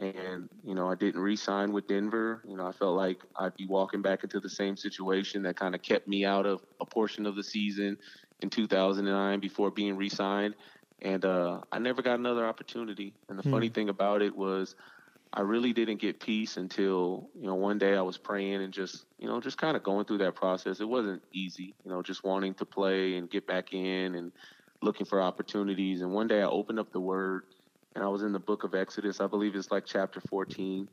[0.00, 2.42] And you know, I didn't re-sign with Denver.
[2.48, 5.74] You know, I felt like I'd be walking back into the same situation that kind
[5.74, 7.98] of kept me out of a portion of the season
[8.40, 10.56] in 2009 before being re-signed.
[11.02, 13.18] And uh, I never got another opportunity.
[13.28, 13.62] And the Hmm.
[13.62, 14.74] funny thing about it was,
[15.32, 19.06] I really didn't get peace until you know one day I was praying and just
[19.18, 20.80] you know just kind of going through that process.
[20.80, 24.32] It wasn't easy, you know, just wanting to play and get back in and
[24.82, 26.00] looking for opportunities.
[26.02, 27.44] And one day I opened up the Word,
[27.94, 29.20] and I was in the Book of Exodus.
[29.20, 30.88] I believe it's like chapter 14,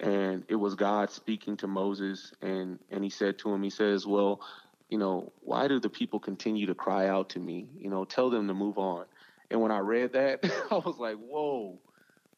[0.00, 4.06] and it was God speaking to Moses, and and He said to him, He says,
[4.06, 4.40] "Well,
[4.88, 7.68] you know, why do the people continue to cry out to me?
[7.76, 9.06] You know, tell them to move on."
[9.50, 11.78] And when I read that, I was like, "Whoa."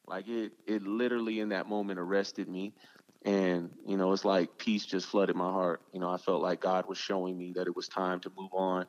[0.07, 2.73] Like it, it literally in that moment arrested me.
[3.23, 5.81] And, you know, it's like peace just flooded my heart.
[5.93, 8.51] You know, I felt like God was showing me that it was time to move
[8.53, 8.87] on.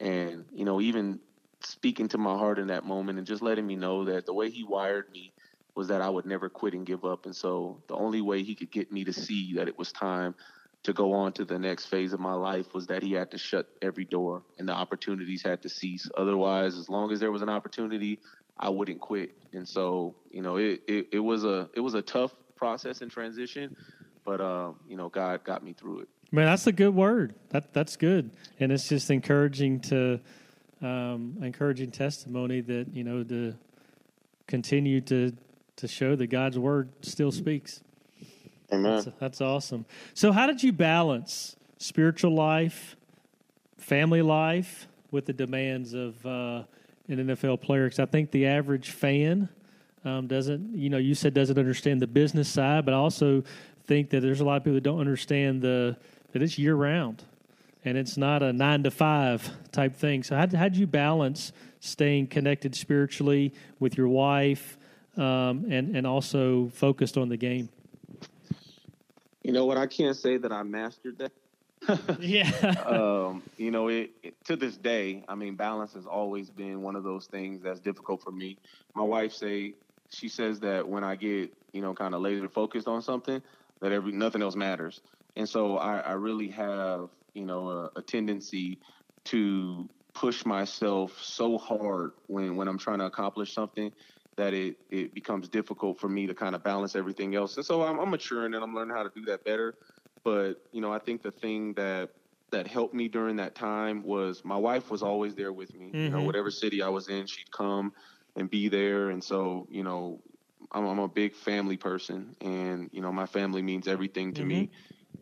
[0.00, 1.20] And, you know, even
[1.66, 4.50] speaking to my heart in that moment and just letting me know that the way
[4.50, 5.32] He wired me
[5.74, 7.24] was that I would never quit and give up.
[7.24, 10.34] And so the only way He could get me to see that it was time
[10.82, 13.38] to go on to the next phase of my life was that He had to
[13.38, 16.10] shut every door and the opportunities had to cease.
[16.16, 18.18] Otherwise, as long as there was an opportunity,
[18.58, 19.32] I wouldn't quit.
[19.52, 23.10] And so, you know, it, it, it was a it was a tough process and
[23.10, 23.76] transition,
[24.24, 26.08] but um, you know, God got me through it.
[26.30, 27.34] Man, that's a good word.
[27.50, 30.20] That that's good, and it's just encouraging to
[30.82, 33.54] um, encouraging testimony that you know to
[34.46, 35.32] continue to
[35.76, 37.82] to show that God's word still speaks.
[38.72, 38.96] Amen.
[38.96, 39.84] That's, that's awesome.
[40.14, 42.96] So, how did you balance spiritual life,
[43.78, 46.62] family life, with the demands of uh,
[47.08, 47.84] an NFL player?
[47.84, 49.48] Because I think the average fan
[50.04, 53.44] um, doesn't, you know, you said doesn't understand the business side, but I also
[53.86, 55.96] think that there's a lot of people that don't understand the
[56.32, 57.22] that it's year round
[57.84, 60.22] and it's not a nine to five type thing.
[60.22, 64.78] So, how how'd you balance staying connected spiritually with your wife
[65.16, 67.68] um, and and also focused on the game?
[69.42, 69.76] You know what?
[69.76, 71.32] I can't say that I mastered that.
[72.20, 72.48] Yeah.
[72.86, 76.94] um, you know, it, it to this day, I mean, balance has always been one
[76.94, 78.56] of those things that's difficult for me.
[78.94, 79.74] My wife say
[80.10, 83.42] she says that when I get, you know, kind of laser focused on something,
[83.80, 85.00] that every nothing else matters.
[85.36, 88.80] And so I, I really have, you know, a, a tendency
[89.26, 93.92] to push myself so hard when when I'm trying to accomplish something
[94.36, 97.56] that it it becomes difficult for me to kind of balance everything else.
[97.56, 99.76] And so I'm, I'm maturing and I'm learning how to do that better.
[100.24, 102.10] But you know, I think the thing that
[102.50, 105.96] that helped me during that time was my wife was always there with me.
[106.02, 106.22] You know, Mhm.
[106.22, 107.92] whatever city I was in, she'd come
[108.36, 109.10] and be there.
[109.10, 110.22] And so, you know,
[110.70, 114.70] I'm, I'm a big family person, and you know, my family means everything to me.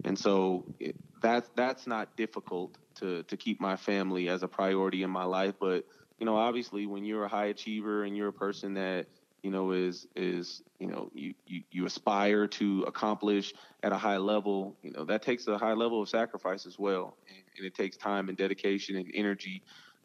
[0.05, 5.03] And so it, that's that's not difficult to to keep my family as a priority
[5.03, 5.55] in my life.
[5.61, 5.85] But
[6.19, 9.09] you know, obviously, when you're a high achiever and you're a person that
[9.43, 13.53] you know is is you know you, you you aspire to accomplish
[13.83, 17.17] at a high level you know that takes a high level of sacrifice as well
[17.27, 19.63] and, and it takes time and dedication and energy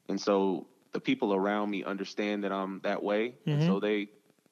[0.07, 3.61] and so the people around me understand that i'm that way and Mhm.
[3.61, 4.07] so they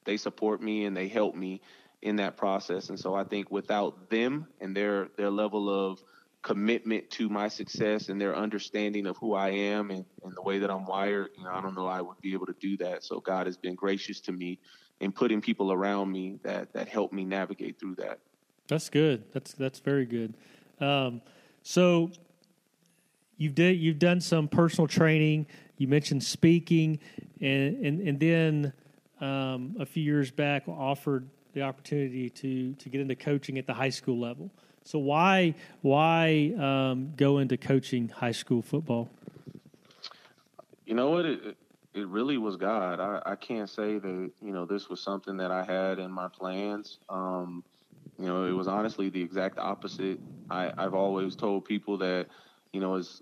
[0.06, 1.62] they support me and they help me
[2.02, 6.02] in that process and so i think without them and their their level of
[6.44, 10.60] commitment to my success and their understanding of who I am and, and the way
[10.60, 13.04] that I'm wired, you know, I don't know I would be able to do that.
[13.04, 14.60] So God has been gracious to me
[15.00, 18.20] in putting people around me that that help me navigate through that.
[18.68, 19.24] That's good.
[19.34, 20.36] That's that's very good.
[20.80, 21.22] Um,
[21.64, 22.12] so
[23.38, 25.48] you've did you've done some personal training.
[25.78, 27.00] You mentioned speaking,
[27.42, 28.74] and and and then
[29.22, 33.74] um, a few years back offered the opportunity to to get into coaching at the
[33.74, 34.52] high school level.
[34.84, 39.10] So why why um, go into coaching high school football?
[40.86, 41.26] You know what?
[41.26, 41.58] It,
[41.94, 43.00] it really was God.
[43.00, 46.28] I, I can't say that you know this was something that I had in my
[46.28, 47.00] plans.
[47.10, 47.64] Um,
[48.20, 50.20] you know, it was honestly the exact opposite.
[50.50, 52.28] I, I've always told people that
[52.74, 53.22] you know as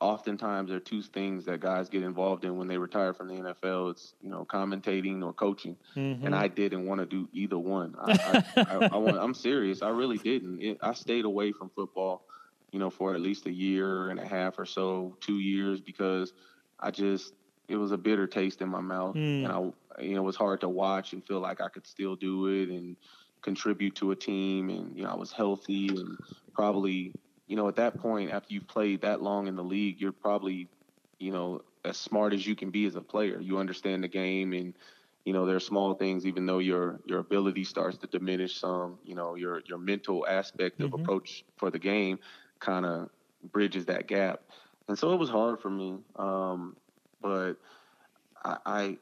[0.00, 3.34] oftentimes there are two things that guys get involved in when they retire from the
[3.34, 3.92] NFL.
[3.92, 6.24] It's you know commentating or coaching, mm-hmm.
[6.24, 7.94] and I didn't want to do either one.
[8.00, 9.82] I, I, I, I want, I'm serious.
[9.82, 10.62] I really didn't.
[10.62, 12.22] It, I stayed away from football,
[12.70, 16.32] you know, for at least a year and a half or so, two years, because
[16.78, 17.32] I just
[17.68, 19.44] it was a bitter taste in my mouth, mm.
[19.44, 22.16] and I you know it was hard to watch and feel like I could still
[22.16, 22.96] do it and
[23.42, 26.16] contribute to a team, and you know I was healthy and
[26.54, 27.12] probably
[27.48, 30.68] you know, at that point, after you've played that long in the league, you're probably,
[31.18, 33.40] you know, as smart as you can be as a player.
[33.40, 34.74] You understand the game, and
[35.24, 36.26] you know there are small things.
[36.26, 40.80] Even though your your ability starts to diminish some, you know, your your mental aspect
[40.80, 41.02] of mm-hmm.
[41.02, 42.18] approach for the game
[42.60, 43.08] kind of
[43.50, 44.42] bridges that gap.
[44.88, 46.76] And so it was hard for me, um,
[47.20, 47.54] but
[48.44, 48.98] I, I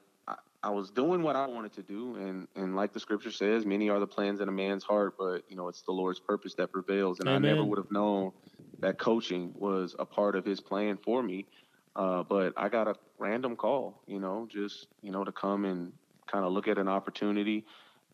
[0.66, 3.88] I was doing what I wanted to do, and and like the scripture says, many
[3.88, 6.72] are the plans in a man's heart, but you know it's the Lord's purpose that
[6.72, 7.20] prevails.
[7.20, 7.44] And Amen.
[7.44, 8.33] I never would have known
[8.81, 11.46] that coaching was a part of His plan for me.
[11.94, 15.92] Uh, but I got a random call, you know, just you know to come and
[16.26, 17.64] kind of look at an opportunity,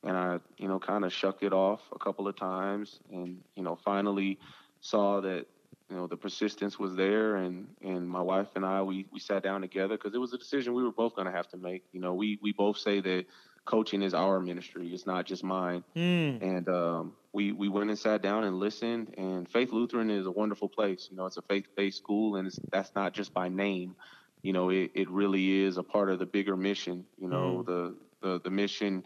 [0.05, 3.63] and I you know kind of shucked it off a couple of times, and you
[3.63, 4.39] know finally
[4.83, 5.47] saw that
[5.93, 9.43] you know the persistence was there and and my wife and I we we sat
[9.43, 11.85] down together because it was a decision we were both going to have to make.
[11.93, 13.27] You know we we both say that
[13.67, 15.85] coaching is our ministry it's not just mine.
[15.95, 16.43] Mm.
[16.43, 20.31] and um, we we went and sat down and listened and Faith Lutheran is a
[20.31, 21.09] wonderful place.
[21.11, 23.95] You know it's a faith-based school and that's not just by name.
[24.41, 27.05] You know it, it really is a part of the bigger mission.
[27.19, 27.67] You know mm.
[27.67, 29.05] the, the the mission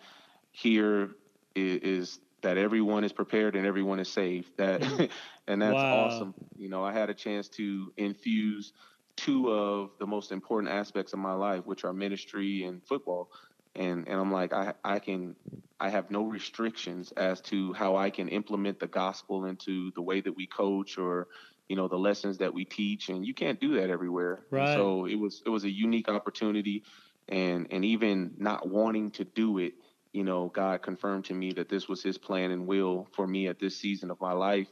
[0.53, 1.17] here
[1.57, 4.49] is, is that everyone is prepared and everyone is saved.
[4.57, 5.05] That mm-hmm.
[5.49, 6.05] and that's wow.
[6.05, 6.35] awesome.
[6.57, 8.73] You know, I had a chance to infuse
[9.17, 13.33] two of the most important aspects of my life, which are ministry and football.
[13.75, 15.35] And and I'm like, I I can
[15.81, 20.21] I have no restrictions as to how I can implement the gospel into the way
[20.21, 21.27] that we coach or
[21.69, 24.69] you know the lessons that we teach and you can't do that everywhere right.
[24.69, 26.85] And so it was it was a unique opportunity
[27.29, 29.75] and and even not wanting to do it
[30.17, 33.49] you know, God confirmed to me that this was his plan and will for me
[33.49, 34.67] at this season of my life.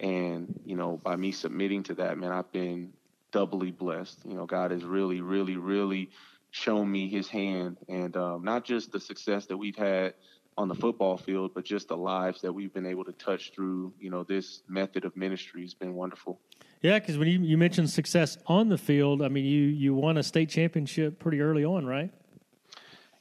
[0.00, 2.92] And, you know, by me submitting to that, man, I've been
[3.30, 4.18] doubly blessed.
[4.24, 6.10] You know, God has really, really, really
[6.50, 10.14] shown me his hand and um, not just the success that we've had
[10.56, 13.92] on the football field, but just the lives that we've been able to touch through,
[14.00, 16.40] you know, this method of ministry has been wonderful.
[16.82, 20.16] Yeah, because when you, you mentioned success on the field, I mean, you, you won
[20.16, 22.10] a state championship pretty early on, right?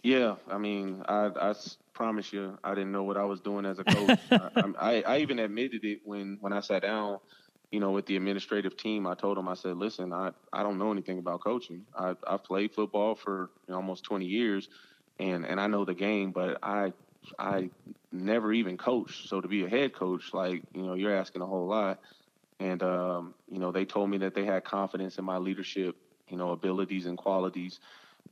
[0.08, 1.54] Yeah, I mean, I, I
[1.94, 4.18] promise you, I didn't know what I was doing as a coach.
[4.32, 7.20] I, I, I even admitted it when when I sat down,
[7.72, 9.06] you know, with the administrative team.
[9.06, 11.84] I told them, I said, listen, I I don't know anything about coaching.
[11.94, 14.70] I I've played football for you know, almost 20 years,
[15.20, 16.94] and and I know the game, but I
[17.38, 17.70] I
[18.10, 19.28] never even coached.
[19.28, 22.00] So to be a head coach, like you know, you're asking a whole lot.
[22.62, 25.98] And um, you know, they told me that they had confidence in my leadership,
[26.30, 27.82] you know, abilities and qualities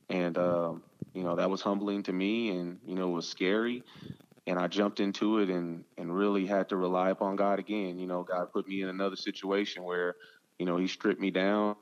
[0.10, 0.84] and um,
[1.16, 3.84] you know that was humbling to me, and you know it was scary.
[4.48, 7.98] And I jumped into it and and really had to rely upon God again.
[7.98, 10.16] You know, God put me in another situation where,
[10.60, 11.78] you know, He stripped me down.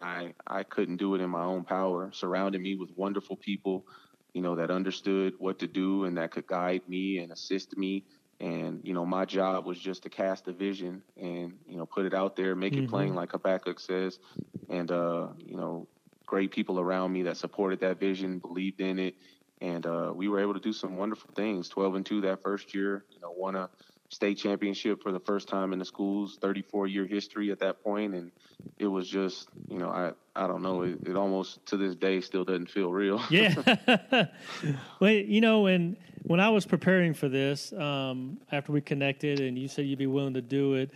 [0.00, 2.10] I I couldn't do it in my own power.
[2.12, 3.86] Surrounded me with wonderful people,
[4.32, 8.04] you know, that understood what to do and that could guide me and assist me.
[8.40, 12.06] And you know, my job was just to cast a vision and you know put
[12.06, 12.84] it out there, make mm-hmm.
[12.84, 14.18] it plain, like Habakkuk says,
[14.70, 15.86] and uh, you know
[16.28, 19.16] great people around me that supported that vision, believed in it,
[19.60, 21.68] and uh, we were able to do some wonderful things.
[21.68, 23.68] 12 and two that first year, you know, won a
[24.10, 28.14] state championship for the first time in the school's 34 year history at that point,
[28.14, 28.30] and
[28.78, 32.20] it was just, you know, I I don't know, it, it almost to this day
[32.20, 33.20] still doesn't feel real.
[33.30, 33.54] yeah.
[35.00, 39.58] well, you know, and when I was preparing for this, um, after we connected, and
[39.58, 40.90] you said you'd be willing to do it.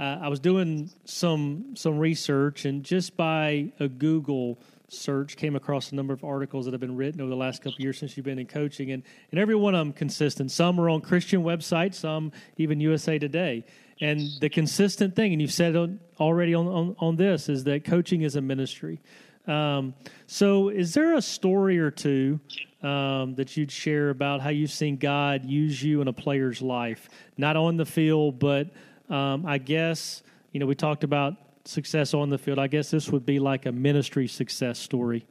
[0.00, 5.92] Uh, I was doing some some research, and just by a Google search came across
[5.92, 8.24] a number of articles that have been written over the last couple years since you've
[8.24, 10.50] been in coaching, and, and every one of them consistent.
[10.50, 13.64] Some are on Christian websites, some even USA Today.
[14.00, 17.84] And the consistent thing, and you've said it already on, on, on this, is that
[17.84, 19.00] coaching is a ministry.
[19.46, 19.94] Um,
[20.26, 22.38] so, is there a story or two
[22.82, 27.08] um, that you'd share about how you've seen God use you in a player's life,
[27.36, 28.68] not on the field, but
[29.08, 30.22] um, I guess
[30.52, 31.34] you know we talked about
[31.68, 32.58] success on the field.
[32.58, 35.26] I guess this would be like a ministry success story.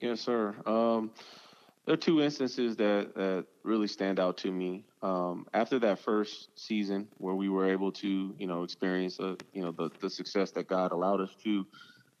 [0.00, 0.54] Yes, sir.
[0.66, 1.10] Um,
[1.86, 4.84] there are two instances that, that really stand out to me.
[5.02, 9.62] Um, after that first season, where we were able to, you know, experience, a, you
[9.62, 11.64] know, the, the success that God allowed us to,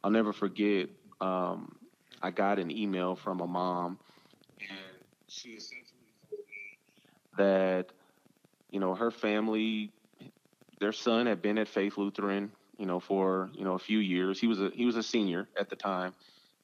[0.02, 0.88] I'll never forget.
[1.20, 1.76] Um,
[2.22, 3.98] I got an email from a mom,
[4.60, 4.78] and
[5.28, 6.78] she essentially told me
[7.36, 7.86] that,
[8.70, 9.90] you know, her family,
[10.78, 14.40] their son had been at Faith Lutheran, you know, for you know a few years.
[14.40, 16.14] He was a he was a senior at the time.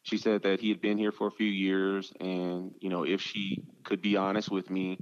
[0.03, 3.21] She said that he had been here for a few years and you know if
[3.21, 4.99] she could be honest with me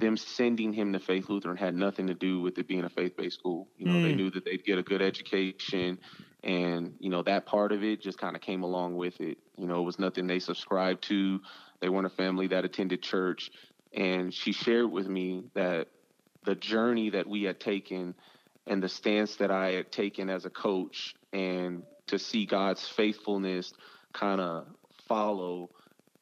[0.00, 3.38] them sending him to faith lutheran had nothing to do with it being a faith-based
[3.38, 3.68] school.
[3.78, 4.02] You know mm.
[4.02, 5.98] they knew that they'd get a good education
[6.42, 9.38] and you know that part of it just kind of came along with it.
[9.56, 11.40] You know it was nothing they subscribed to.
[11.80, 13.50] They weren't a family that attended church.
[13.92, 15.88] And she shared with me that
[16.44, 18.14] the journey that we had taken
[18.66, 23.72] and the stance that i had taken as a coach and to see god's faithfulness
[24.12, 24.66] kind of
[25.08, 25.70] follow,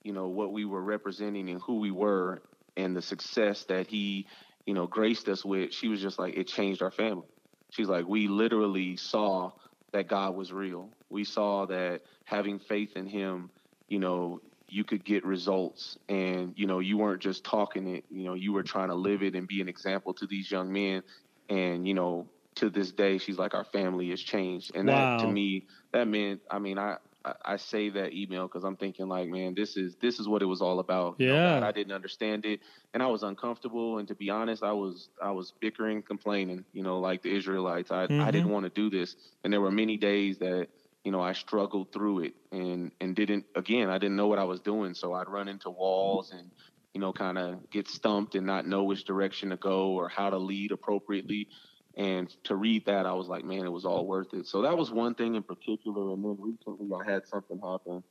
[0.02, 2.42] you know, what we were representing and who we were
[2.76, 4.26] and the success that he,
[4.66, 7.28] you know, graced us with, she was just like, it changed our family.
[7.70, 9.52] She's like, we literally saw
[9.92, 10.90] that God was real.
[11.10, 13.50] We saw that having faith in him,
[13.88, 18.24] you know, you could get results and, you know, you weren't just talking it, you
[18.24, 21.02] know, you were trying to live it and be an example to these young men.
[21.48, 24.74] And, you know, to this day, she's like, our family has changed.
[24.74, 25.18] And wow.
[25.18, 26.96] that to me, that meant, I mean, I,
[27.44, 30.46] I, say that email because I'm thinking like, man, this is this is what it
[30.46, 31.16] was all about.
[31.18, 32.60] Yeah, you know, God, I didn't understand it,
[32.92, 33.98] and I was uncomfortable.
[33.98, 36.64] And to be honest, I was I was bickering, complaining.
[36.72, 38.20] You know, like the Israelites, I mm-hmm.
[38.20, 40.68] I didn't want to do this, and there were many days that
[41.04, 44.44] you know I struggled through it, and and didn't again I didn't know what I
[44.44, 46.50] was doing, so I'd run into walls and
[46.94, 50.30] you know kind of get stumped and not know which direction to go or how
[50.30, 51.48] to lead appropriately.
[51.94, 54.46] And to read that, I was like, man, it was all worth it.
[54.46, 56.14] So that was one thing in particular.
[56.14, 58.02] And then recently, I had something happen.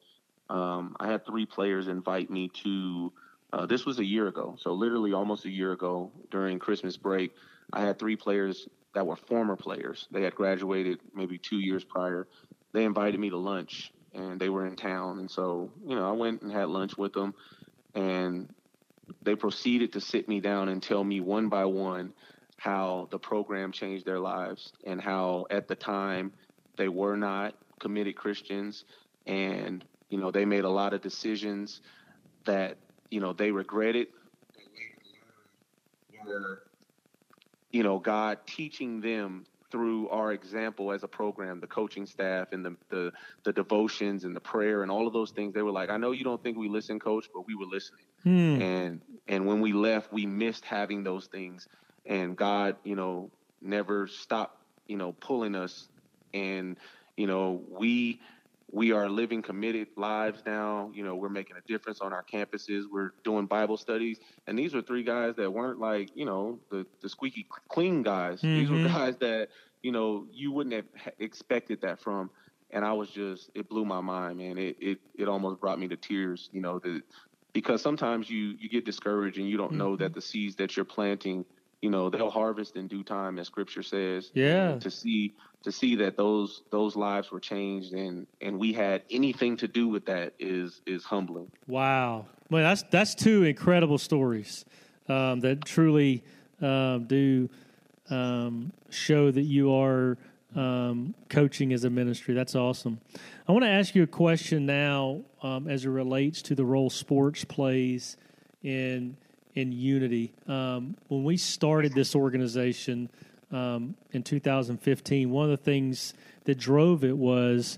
[0.51, 3.13] Um, I had three players invite me to.
[3.53, 7.33] Uh, this was a year ago, so literally almost a year ago during Christmas break.
[7.73, 10.07] I had three players that were former players.
[10.11, 12.27] They had graduated maybe two years prior.
[12.73, 16.13] They invited me to lunch, and they were in town, and so you know I
[16.13, 17.33] went and had lunch with them,
[17.93, 18.49] and
[19.21, 22.13] they proceeded to sit me down and tell me one by one
[22.57, 26.31] how the program changed their lives and how at the time
[26.77, 28.85] they were not committed Christians.
[29.25, 31.81] And you know they made a lot of decisions
[32.45, 32.77] that
[33.09, 34.07] you know they regretted.
[37.71, 42.65] You know God teaching them through our example as a program, the coaching staff and
[42.65, 43.11] the, the
[43.43, 46.11] the devotions and the prayer and all of those things, they were like, I know
[46.11, 48.05] you don't think we listen, coach, but we were listening.
[48.23, 48.61] Hmm.
[48.61, 51.67] And and when we left, we missed having those things
[52.05, 53.29] and God, you know,
[53.61, 54.57] never stopped,
[54.87, 55.87] you know, pulling us.
[56.33, 56.77] And,
[57.17, 58.19] you know, we
[58.71, 60.91] we are living committed lives now.
[60.93, 62.85] You know, we're making a difference on our campuses.
[62.89, 64.19] We're doing Bible studies.
[64.47, 68.41] And these are three guys that weren't like, you know, the, the squeaky clean guys.
[68.41, 68.55] Mm-hmm.
[68.55, 68.97] These were mm-hmm.
[68.97, 69.49] guys that,
[69.83, 72.29] you know, you wouldn't have expected that from.
[72.73, 74.57] And I was just, it blew my mind, man.
[74.57, 77.01] It, it, it almost brought me to tears, you know, the,
[77.53, 79.77] because sometimes you, you get discouraged and you don't mm-hmm.
[79.77, 81.45] know that the seeds that you're planting–
[81.81, 84.77] you know they'll harvest in due time as scripture says yeah.
[84.77, 85.33] to see
[85.63, 89.87] to see that those those lives were changed and and we had anything to do
[89.87, 91.51] with that is is humbling.
[91.67, 92.27] Wow.
[92.49, 94.65] Well that's that's two incredible stories
[95.07, 96.23] um, that truly
[96.61, 97.49] um, do
[98.09, 100.17] um, show that you are
[100.55, 102.99] um, coaching as a ministry that's awesome
[103.47, 106.89] i want to ask you a question now um, as it relates to the role
[106.89, 108.17] sports plays
[108.63, 109.15] in
[109.55, 110.33] in unity.
[110.47, 113.09] Um, when we started this organization
[113.51, 116.13] um, in 2015, one of the things
[116.45, 117.77] that drove it was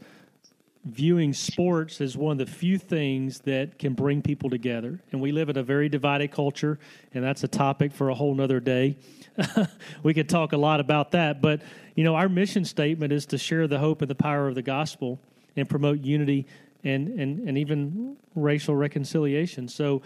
[0.85, 4.99] viewing sports as one of the few things that can bring people together.
[5.11, 6.77] And we live in a very divided culture,
[7.13, 8.97] and that's a topic for a whole nother day.
[10.03, 11.61] we could talk a lot about that, but
[11.95, 14.61] you know, our mission statement is to share the hope and the power of the
[14.61, 15.19] gospel
[15.55, 16.47] and promote unity
[16.83, 19.67] and, and, and even racial reconciliation.
[19.67, 20.01] So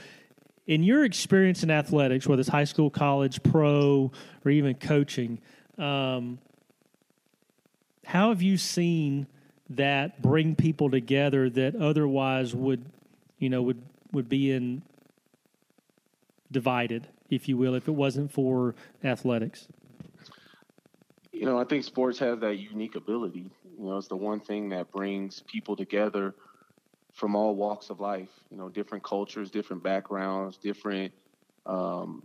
[0.67, 4.11] in your experience in athletics, whether it's high school, college, pro,
[4.45, 5.39] or even coaching,
[5.77, 6.39] um,
[8.05, 9.27] how have you seen
[9.69, 12.85] that bring people together that otherwise would,
[13.37, 13.81] you know, would
[14.13, 14.81] would be in
[16.51, 19.67] divided, if you will, if it wasn't for athletics?
[21.31, 23.51] You know, I think sports has that unique ability.
[23.77, 26.33] You know, it's the one thing that brings people together
[27.13, 31.11] from all walks of life, you know, different cultures, different backgrounds, different,
[31.65, 32.23] um,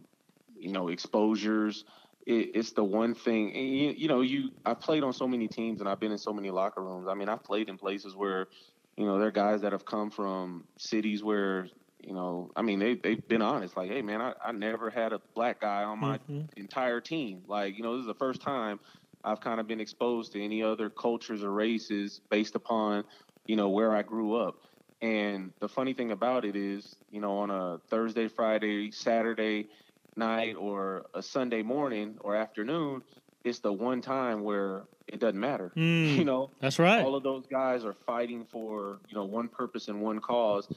[0.59, 1.85] you know, exposures.
[2.27, 5.81] It, it's the one thing, you, you, know, you, I've played on so many teams
[5.81, 7.09] and I've been in so many locker rooms.
[7.09, 8.49] I mean, I've played in places where,
[8.97, 11.69] you know, there are guys that have come from cities where,
[12.03, 13.77] you know, I mean, they they've been honest.
[13.77, 16.43] Like, hey, man, I, I never had a black guy on my mm-hmm.
[16.57, 17.43] entire team.
[17.47, 18.81] Like, you know, this is the first time
[19.25, 23.05] I've kind of been exposed to any other cultures or races based upon,
[23.47, 24.57] you know, where I grew up.
[25.01, 29.69] And the funny thing about it is, you know, on a Thursday, Friday, Saturday
[30.17, 33.03] night, or a Sunday morning or afternoon,
[33.45, 35.73] it's the one time where it doesn't matter.
[35.83, 37.05] Mm, you know, that's right.
[37.05, 40.69] All of those guys are fighting for you know one purpose and one cause,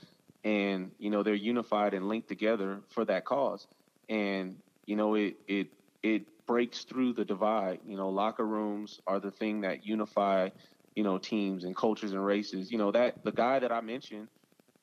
[0.45, 3.67] and you know they're unified and linked together for that cause.
[4.07, 5.67] And you know it it
[6.03, 7.79] it breaks through the divide.
[7.85, 10.49] You know locker rooms are the thing that unify
[10.95, 12.71] you know teams and cultures and races.
[12.71, 14.29] You know that the guy that i mentioned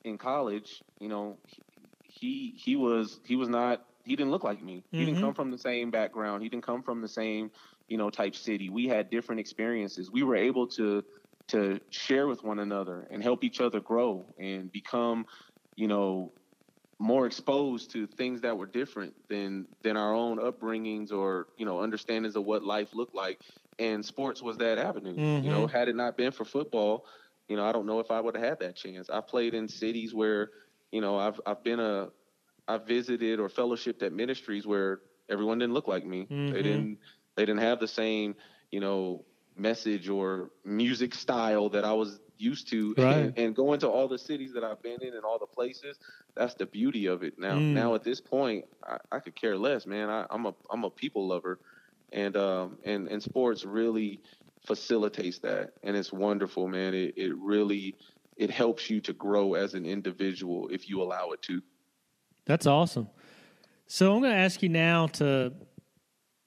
[0.04, 1.38] in college you know
[2.02, 4.78] he he was he was not he didn't look like me.
[4.78, 4.98] Mm-hmm.
[4.98, 5.26] he didn't mm-hmm.
[5.26, 6.42] come from the same background.
[6.42, 7.52] He didn't come from the same
[7.86, 8.68] you know type city.
[8.68, 10.10] We had different experiences.
[10.10, 11.04] We were able to
[11.48, 15.26] to share with one another and help each other grow and become
[15.76, 16.32] you know,
[17.02, 21.80] more exposed to things that were different than than our own upbringings or you know
[21.82, 23.40] understandings of what life looked like
[23.80, 25.44] and sports was that avenue mm-hmm.
[25.44, 25.76] you know mm-hmm.
[25.76, 27.04] had it not been for football
[27.48, 29.66] you know i don't know if i would have had that chance i played in
[29.66, 30.50] cities where
[30.92, 32.08] you know i've i've been a
[32.68, 36.52] i've visited or fellowshipped at ministries where everyone didn't look like me mm-hmm.
[36.52, 36.98] they didn't
[37.34, 38.36] they didn't have the same
[38.70, 39.24] you know
[39.56, 43.16] message or music style that i was used to right.
[43.16, 45.98] and, and, going to all the cities that I've been in and all the places.
[46.34, 47.38] That's the beauty of it.
[47.38, 47.72] Now, mm.
[47.72, 50.10] now at this point, I, I, could care less, man.
[50.10, 51.60] I, am a I'm a people lover,
[52.12, 54.20] and um and and sports really
[54.66, 56.94] facilitates that, and it's wonderful, man.
[56.94, 57.94] It it really
[58.36, 61.62] it helps you to grow as an individual if you allow it to.
[62.44, 63.08] That's awesome.
[63.86, 65.52] So I'm going to ask you now to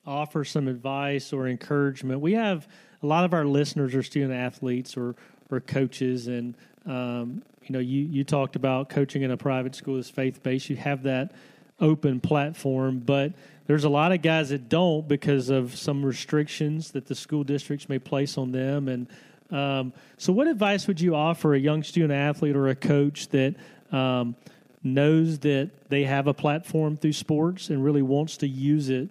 [0.05, 2.21] offer some advice or encouragement.
[2.21, 2.67] We have
[3.01, 5.15] a lot of our listeners are student athletes or
[5.51, 6.27] or coaches.
[6.27, 10.43] And um, you know, you you talked about coaching in a private school is faith
[10.43, 10.69] based.
[10.69, 11.31] You have that
[11.79, 13.33] open platform, but
[13.67, 17.89] there's a lot of guys that don't because of some restrictions that the school districts
[17.89, 18.87] may place on them.
[18.87, 19.07] And
[19.51, 23.55] um, so, what advice would you offer a young student athlete or a coach that
[23.91, 24.35] um,
[24.83, 29.09] knows that they have a platform through sports and really wants to use it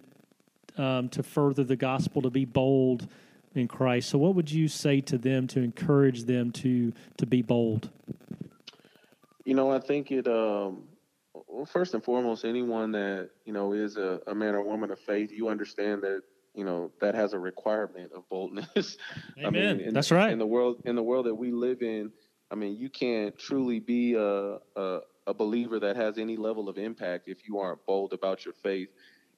[0.77, 3.07] um, to further the gospel, to be bold?
[3.55, 4.09] In Christ.
[4.09, 7.89] So, what would you say to them to encourage them to to be bold?
[9.45, 10.27] You know, I think it.
[10.27, 10.83] Um,
[11.47, 14.99] well, first and foremost, anyone that you know is a, a man or woman of
[14.99, 16.21] faith, you understand that
[16.53, 18.97] you know that has a requirement of boldness.
[19.37, 19.45] Amen.
[19.45, 20.31] I mean, in, That's right.
[20.31, 22.11] In the world, in the world that we live in,
[22.51, 26.77] I mean, you can't truly be a, a a believer that has any level of
[26.77, 28.89] impact if you aren't bold about your faith.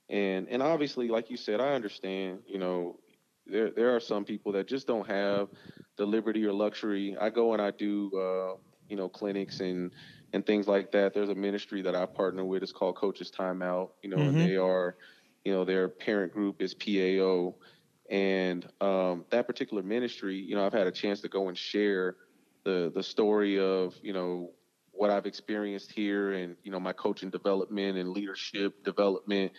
[0.09, 2.39] And and obviously, like you said, I understand.
[2.47, 2.99] You know,
[3.49, 5.49] there there are some people that just don't have
[5.97, 7.15] the liberty or luxury.
[7.19, 8.57] I go and I do uh,
[8.89, 9.91] you know clinics and
[10.33, 11.13] and things like that.
[11.13, 12.63] There's a ministry that I partner with.
[12.63, 13.89] It's called Coaches Timeout.
[14.01, 14.37] You know, mm-hmm.
[14.37, 14.95] and they are
[15.43, 17.55] you know their parent group is PAO,
[18.09, 20.37] and um, that particular ministry.
[20.37, 22.15] You know, I've had a chance to go and share
[22.63, 24.51] the the story of you know
[24.91, 29.51] what I've experienced here and you know my coaching development and leadership development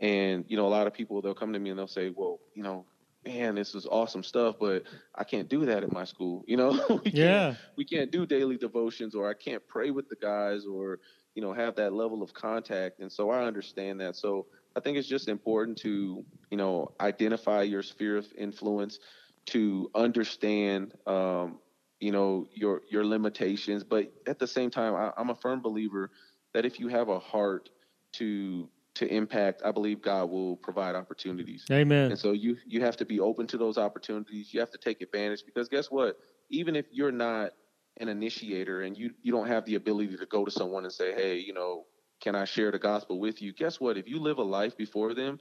[0.00, 2.40] and you know a lot of people they'll come to me and they'll say well
[2.54, 2.84] you know
[3.24, 6.44] man, this is awesome stuff, but I can't do that at my school.
[6.46, 6.70] You know,
[7.04, 10.64] we yeah, can't, we can't do daily devotions, or I can't pray with the guys,
[10.66, 11.00] or
[11.34, 13.00] you know, have that level of contact.
[13.00, 14.16] And so I understand that.
[14.16, 14.46] So
[14.76, 18.98] I think it's just important to you know identify your sphere of influence,
[19.46, 20.94] to understand.
[21.06, 21.58] Um,
[22.00, 26.10] you know your your limitations, but at the same time, I, I'm a firm believer
[26.52, 27.70] that if you have a heart
[28.14, 31.64] to to impact, I believe God will provide opportunities.
[31.70, 32.10] Amen.
[32.10, 34.52] And so you you have to be open to those opportunities.
[34.52, 36.16] You have to take advantage because guess what?
[36.50, 37.52] Even if you're not
[37.98, 41.14] an initiator and you you don't have the ability to go to someone and say,
[41.14, 41.86] "Hey, you know,
[42.20, 43.96] can I share the gospel with you?" Guess what?
[43.96, 45.38] If you live a life before them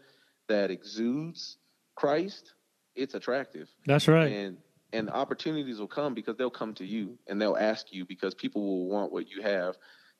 [0.47, 1.57] that exudes
[1.95, 2.53] Christ,
[2.95, 3.69] it's attractive.
[3.85, 4.31] That's right.
[4.31, 4.57] And
[4.93, 8.61] and opportunities will come because they'll come to you and they'll ask you because people
[8.61, 9.75] will want what you have.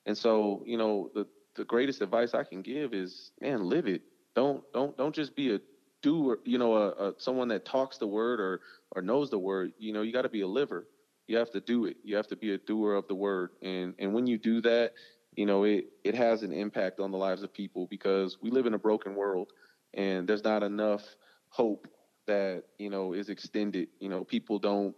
[0.06, 4.02] And so, you know, the the greatest advice I can give is, man, live it.
[4.36, 5.60] Don't don't don't just be a
[6.02, 6.40] doer.
[6.46, 8.62] You know, a, a someone that talks the word or
[8.96, 9.74] or knows the word.
[9.78, 10.88] You know, you got to be a liver.
[11.28, 11.98] You have to do it.
[12.04, 13.52] You have to be a doer of the word.
[13.62, 14.94] And and when you do that,
[15.36, 18.66] you know, it it has an impact on the lives of people because we live
[18.66, 19.52] in a broken world,
[19.94, 21.04] and there's not enough
[21.50, 21.88] hope
[22.28, 23.90] that you know is extended.
[24.00, 24.96] You know, people don't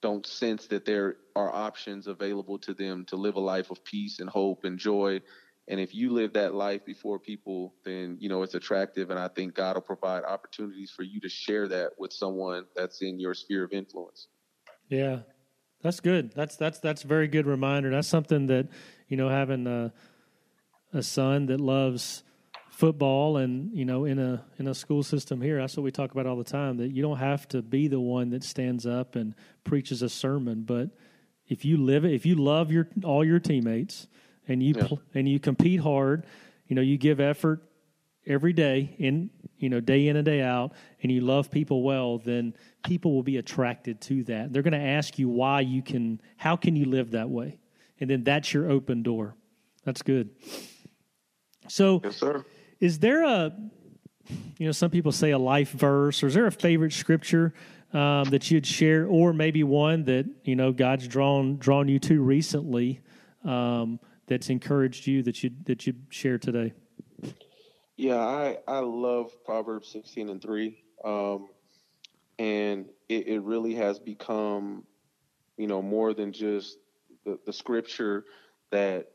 [0.00, 4.20] don't sense that there are options available to them to live a life of peace
[4.20, 5.20] and hope and joy
[5.68, 9.28] and if you live that life before people, then you know it's attractive, and I
[9.28, 13.34] think God will provide opportunities for you to share that with someone that's in your
[13.34, 14.28] sphere of influence.
[14.88, 15.20] Yeah,
[15.82, 16.32] that's good.
[16.34, 17.90] That's that's that's a very good reminder.
[17.90, 18.68] That's something that
[19.08, 19.90] you know having uh,
[20.92, 22.24] a son that loves
[22.70, 26.12] football and you know in a in a school system here that's what we talk
[26.12, 29.16] about all the time that you don't have to be the one that stands up
[29.16, 30.88] and preaches a sermon but
[31.48, 34.06] if you live it if you love your all your teammates
[34.48, 34.88] and you yeah.
[35.14, 36.26] and you compete hard
[36.66, 37.62] you know you give effort
[38.26, 40.72] every day in you know day in and day out
[41.02, 44.52] and you love people well then people will be attracted to that.
[44.52, 47.58] They're going to ask you why you can how can you live that way?
[48.00, 49.34] And then that's your open door.
[49.84, 50.30] That's good.
[51.68, 52.44] So yes sir.
[52.80, 53.52] is there a
[54.58, 57.54] you know some people say a life verse or is there a favorite scripture
[57.94, 62.20] um, that you'd share or maybe one that you know god's drawn drawn you to
[62.20, 63.00] recently?
[63.44, 66.72] Um, that's encouraged you that you that you share today
[67.98, 71.48] yeah, I I love Proverbs sixteen and three, um,
[72.38, 74.84] and it, it really has become,
[75.56, 76.78] you know, more than just
[77.24, 78.24] the, the scripture
[78.70, 79.10] that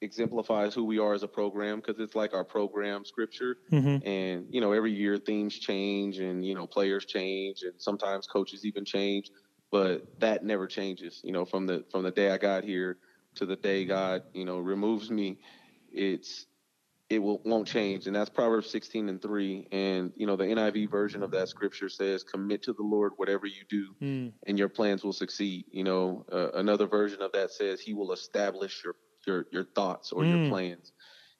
[0.00, 4.06] exemplifies who we are as a program because it's like our program scripture mm-hmm.
[4.06, 8.66] and you know every year themes change and you know players change and sometimes coaches
[8.66, 9.30] even change
[9.72, 12.98] but that never changes you know from the from the day i got here
[13.34, 15.38] to the day god you know removes me
[15.92, 16.46] it's
[17.10, 18.06] it will, won't change.
[18.06, 19.68] And that's Proverbs 16 and 3.
[19.72, 23.46] And, you know, the NIV version of that scripture says, commit to the Lord whatever
[23.46, 24.32] you do, mm.
[24.46, 25.66] and your plans will succeed.
[25.70, 28.94] You know, uh, another version of that says, he will establish your,
[29.26, 30.30] your, your thoughts or mm.
[30.30, 30.92] your plans.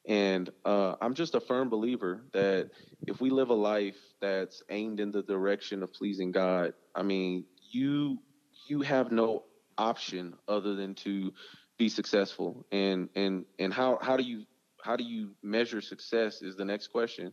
[0.06, 2.70] And uh, I'm just a firm believer that
[3.06, 7.44] if we live a life that's aimed in the direction of pleasing God, I mean,
[7.70, 8.18] you
[8.66, 9.44] you have no
[9.76, 11.32] option other than to
[11.78, 12.66] be successful.
[12.72, 14.44] And and and how how do you
[14.82, 17.32] how do you measure success is the next question.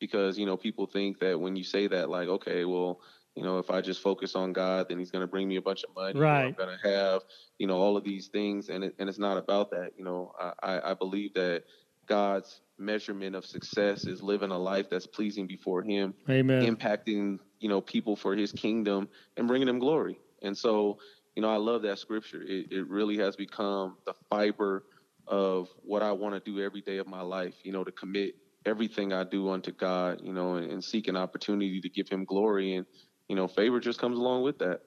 [0.00, 3.00] Because you know people think that when you say that like okay well
[3.36, 5.62] you know if i just focus on god then he's going to bring me a
[5.62, 7.22] bunch of money right i'm going to have
[7.58, 8.68] you know all of these things.
[8.68, 10.32] And it, and it's not about that you know.
[10.62, 11.62] I i believe that
[12.06, 16.76] god's measurement of success is living a life that's pleasing before him amen.
[16.76, 20.18] impacting you know people for his kingdom and bringing them glory.
[20.42, 20.98] And so
[21.34, 24.84] you know i love that scripture it, it really has become the fiber
[25.26, 28.34] of what I want to do every day of my life, you know, to commit
[28.66, 32.24] everything I do unto God, you know, and, and seek an opportunity to give him
[32.24, 32.74] glory.
[32.74, 32.86] And,
[33.28, 34.80] you know, favor just comes along with that.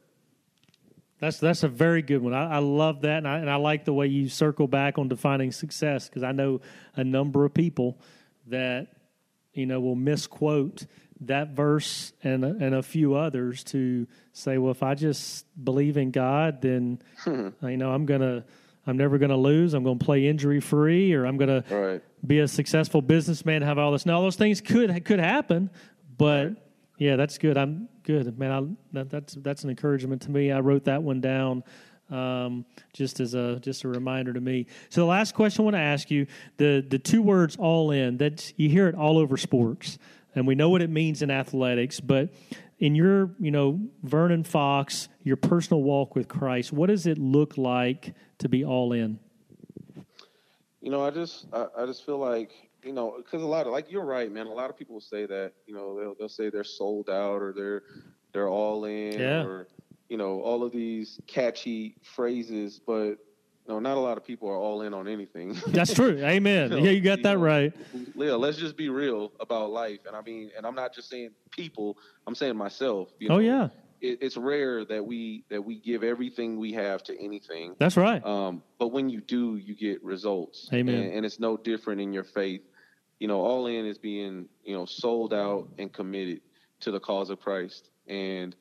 [1.20, 2.34] That's that's a very good one.
[2.34, 5.08] I, I love that, and I, and I like the way you circle back on
[5.08, 6.60] defining success because I know
[6.98, 7.98] a number of people
[8.48, 8.88] that
[9.56, 10.86] you know will misquote
[11.22, 16.12] that verse and and a few others to say, well, if I just believe in
[16.12, 17.50] God, then hmm.
[17.64, 18.46] uh, you know I'm gonna
[18.88, 19.74] I'm never to lose.
[19.74, 23.62] I'm to play injury free, or I'm going to be a successful businessman.
[23.64, 24.06] Have all this.
[24.06, 25.72] Now, all those things could could happen,
[26.18, 26.58] but right.
[27.00, 27.58] yeah, that's good.
[27.58, 28.52] I'm good, man.
[28.52, 30.52] I, that, that's that's an encouragement to me.
[30.52, 31.64] I wrote that one down
[32.10, 34.68] um, just as a just a reminder to me.
[34.90, 36.28] So the last question I want to ask you
[36.58, 39.98] the the two words all in that you hear it all over sports,
[40.36, 42.30] and we know what it means in athletics, but
[42.80, 47.58] in your you know Vernon Fox, your personal walk with Christ, what does it look
[47.58, 49.20] like to be all in?
[50.82, 52.52] You know, I just I, I just feel like
[52.84, 54.48] you know because a lot of like you're right, man.
[54.48, 57.54] A lot of people say that you know they'll they'll say they're sold out or
[57.54, 57.84] they're
[58.34, 59.44] they're all in yeah.
[59.44, 59.68] or
[60.10, 63.16] you know all of these catchy phrases, but
[63.68, 65.58] no, not a lot of people are all in on anything.
[65.68, 66.20] That's true.
[66.24, 66.72] Amen.
[66.72, 67.74] you know, yeah, you got you that know, right.
[68.16, 70.00] Yeah, let's just be real about life.
[70.06, 71.98] And I mean, and I'm not just saying people,
[72.28, 73.10] I'm saying myself.
[73.20, 73.70] You oh, know, oh yeah
[74.06, 77.76] it, it's rare that we that we give everything we have to anything.
[77.80, 78.24] That's right.
[78.26, 80.70] Um, but when you do, you get results.
[80.74, 80.96] Amen.
[80.96, 82.62] And, and it's no different in your faith.
[83.20, 86.42] You know, all in is being you know sold out and committed
[86.82, 88.56] to the cause of Christ, and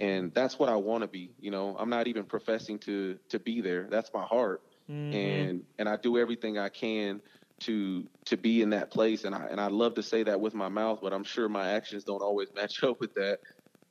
[0.00, 1.30] and that's what I want to be.
[1.40, 3.86] You know, I'm not even professing to to be there.
[3.90, 5.14] That's my heart, mm-hmm.
[5.14, 7.20] and and I do everything I can
[7.60, 10.54] to to be in that place and I and I love to say that with
[10.54, 13.38] my mouth but I'm sure my actions don't always match up with that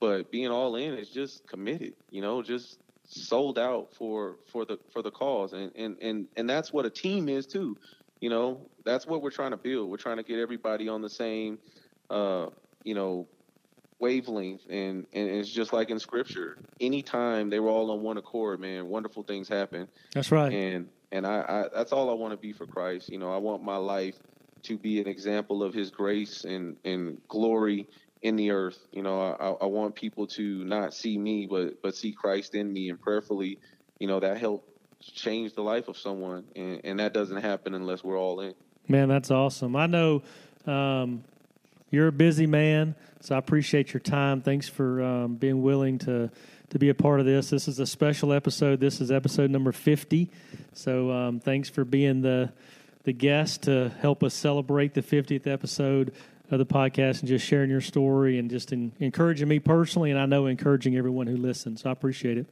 [0.04, 4.78] but being all in is just committed, you know, just sold out for for the
[4.92, 7.76] for the cause, and and and and that's what a team is too.
[8.20, 9.90] You know, that's what we're trying to build.
[9.90, 11.58] We're trying to get everybody on the same,
[12.10, 12.48] uh,
[12.82, 13.26] you know,
[13.98, 16.58] wavelength, and and it's just like in Scripture.
[16.80, 19.88] Anytime they were all on one accord, man, wonderful things happen.
[20.12, 20.52] That's right.
[20.52, 23.08] And and I, I that's all I want to be for Christ.
[23.08, 24.16] You know, I want my life
[24.64, 27.88] to be an example of His grace and and glory
[28.22, 28.78] in the earth.
[28.92, 32.72] You know, I, I want people to not see me, but but see Christ in
[32.72, 33.58] me, and prayerfully,
[33.98, 34.68] you know, that help
[35.00, 38.54] change the life of someone, and, and that doesn't happen unless we're all in.
[38.88, 39.76] Man, that's awesome.
[39.76, 40.22] I know
[40.66, 41.24] um,
[41.94, 44.42] you're a busy man, so I appreciate your time.
[44.42, 46.30] Thanks for um, being willing to
[46.70, 47.50] to be a part of this.
[47.50, 48.80] This is a special episode.
[48.80, 50.30] This is episode number fifty.
[50.72, 52.52] So um, thanks for being the
[53.04, 56.14] the guests to help us celebrate the 50th episode
[56.50, 60.18] of the podcast and just sharing your story and just in, encouraging me personally, and
[60.18, 61.82] I know encouraging everyone who listens.
[61.82, 62.46] So I appreciate it.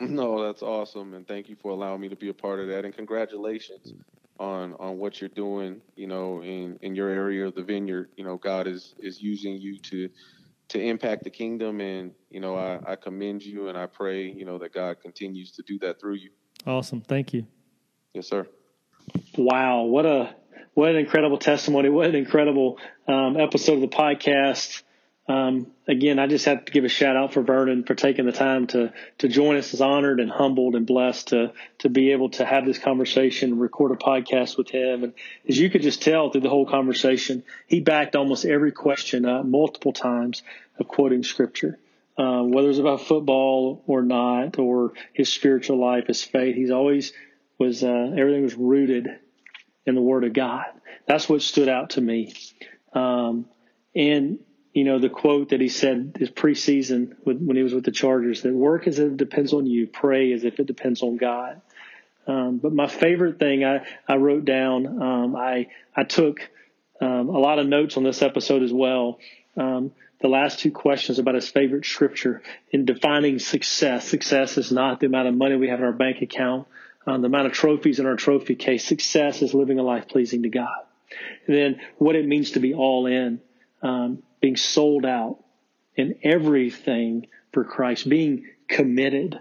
[0.00, 2.86] No, that's awesome, and thank you for allowing me to be a part of that.
[2.86, 3.92] And congratulations
[4.40, 5.80] on on what you're doing.
[5.94, 8.08] You know, in in your area of the vineyard.
[8.16, 10.08] You know, God is is using you to
[10.70, 14.44] to impact the kingdom, and you know, I, I commend you, and I pray, you
[14.44, 16.30] know, that God continues to do that through you.
[16.66, 17.46] Awesome, thank you.
[18.14, 18.46] Yes, sir.
[19.36, 20.34] Wow, what a
[20.74, 21.88] what an incredible testimony!
[21.88, 24.82] What an incredible um, episode of the podcast.
[25.30, 28.32] Um, again, I just have to give a shout out for Vernon for taking the
[28.32, 29.72] time to to join us.
[29.72, 33.92] Is honored and humbled and blessed to to be able to have this conversation, record
[33.92, 35.04] a podcast with him.
[35.04, 35.12] And
[35.48, 39.92] as you could just tell through the whole conversation, he backed almost every question multiple
[39.92, 40.42] times
[40.80, 41.78] of quoting scripture.
[42.18, 47.12] Uh, whether it's about football or not, or his spiritual life, his faith, he's always
[47.56, 49.08] was uh, everything was rooted
[49.86, 50.64] in the Word of God.
[51.06, 52.34] That's what stood out to me.
[52.92, 53.46] Um,
[53.94, 54.40] and
[54.72, 58.42] you know the quote that he said his preseason when he was with the Chargers
[58.42, 61.60] that work as if it depends on you, pray as if it depends on God.
[62.26, 66.40] Um, but my favorite thing I, I wrote down, um, I I took
[67.00, 69.18] um, a lot of notes on this episode as well.
[69.56, 74.06] Um, the last two questions about his favorite scripture in defining success.
[74.06, 76.68] Success is not the amount of money we have in our bank account,
[77.06, 78.84] um, the amount of trophies in our trophy case.
[78.84, 80.84] Success is living a life pleasing to God.
[81.46, 83.40] And then what it means to be all in,
[83.82, 85.38] um, being sold out
[85.96, 89.38] in everything for Christ, being committed.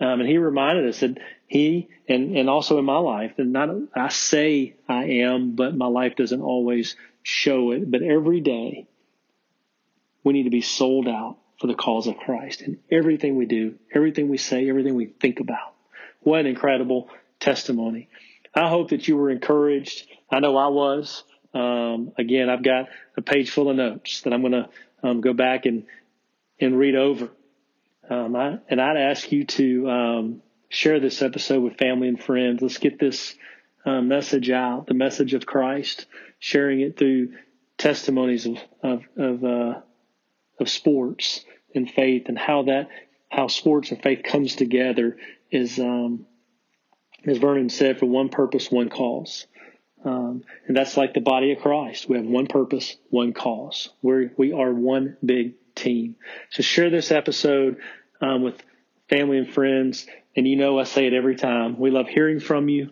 [0.00, 3.70] Um, and he reminded us that he, and, and also in my life, and not,
[3.94, 7.90] I say I am, but my life doesn't always show it.
[7.90, 8.88] But every day,
[10.24, 13.76] we need to be sold out for the cause of Christ in everything we do,
[13.94, 15.74] everything we say, everything we think about.
[16.20, 18.08] What an incredible testimony.
[18.54, 20.06] I hope that you were encouraged.
[20.30, 21.24] I know I was.
[21.54, 22.86] Um, again, I've got
[23.16, 24.68] a page full of notes that I'm going to
[25.02, 25.84] um, go back and
[26.60, 27.28] and read over.
[28.08, 32.62] Um, I, and I'd ask you to um, share this episode with family and friends.
[32.62, 33.34] Let's get this
[33.84, 36.06] uh, message out, the message of Christ,
[36.38, 37.32] sharing it through
[37.78, 39.80] testimonies of of, of uh,
[40.60, 41.44] of sports
[41.74, 42.88] and faith and how that
[43.28, 45.16] how sports and faith comes together
[45.50, 46.26] is um,
[47.26, 49.46] as Vernon said for one purpose one cause
[50.04, 54.30] um, and that's like the body of Christ we have one purpose one cause we
[54.36, 56.16] we are one big team
[56.50, 57.78] so share this episode
[58.20, 58.62] um, with
[59.08, 62.68] family and friends and you know I say it every time we love hearing from
[62.68, 62.90] you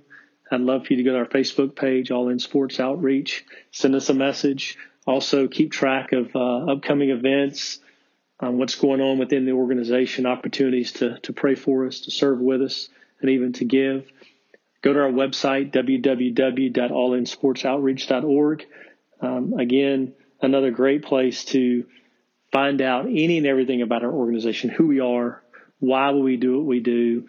[0.50, 3.44] I'd love for you to go to our Facebook page, All In Sports Outreach.
[3.70, 4.76] Send us a message.
[5.06, 7.78] Also, keep track of uh, upcoming events,
[8.40, 12.40] um, what's going on within the organization, opportunities to, to pray for us, to serve
[12.40, 12.88] with us,
[13.20, 14.10] and even to give.
[14.82, 18.66] Go to our website, www.allinsportsoutreach.org.
[19.20, 21.84] Um, again, another great place to
[22.50, 25.42] find out any and everything about our organization, who we are,
[25.78, 27.26] why we do what we do.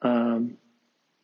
[0.00, 0.56] Um,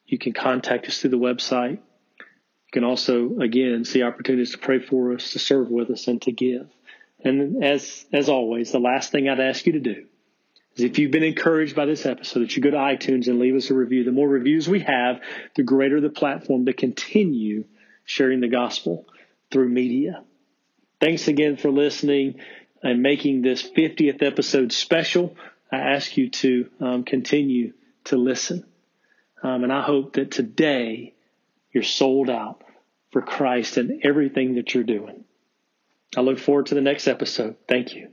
[0.04, 1.78] you can contact us through the website.
[1.78, 6.20] You can also, again, see opportunities to pray for us, to serve with us, and
[6.22, 6.68] to give.
[7.22, 10.06] And as as always, the last thing I'd ask you to do
[10.76, 13.56] is if you've been encouraged by this episode, that you go to iTunes and leave
[13.56, 14.04] us a review.
[14.04, 15.20] The more reviews we have,
[15.56, 17.64] the greater the platform to continue
[18.04, 19.06] sharing the gospel
[19.50, 20.24] through media.
[21.00, 22.40] Thanks again for listening
[22.82, 25.36] and making this 50th episode special.
[25.72, 27.72] I ask you to um, continue
[28.04, 28.64] to listen.
[29.42, 31.14] Um, and I hope that today
[31.72, 32.62] you're sold out
[33.12, 35.24] for Christ and everything that you're doing.
[36.16, 37.56] I look forward to the next episode.
[37.68, 38.10] Thank you.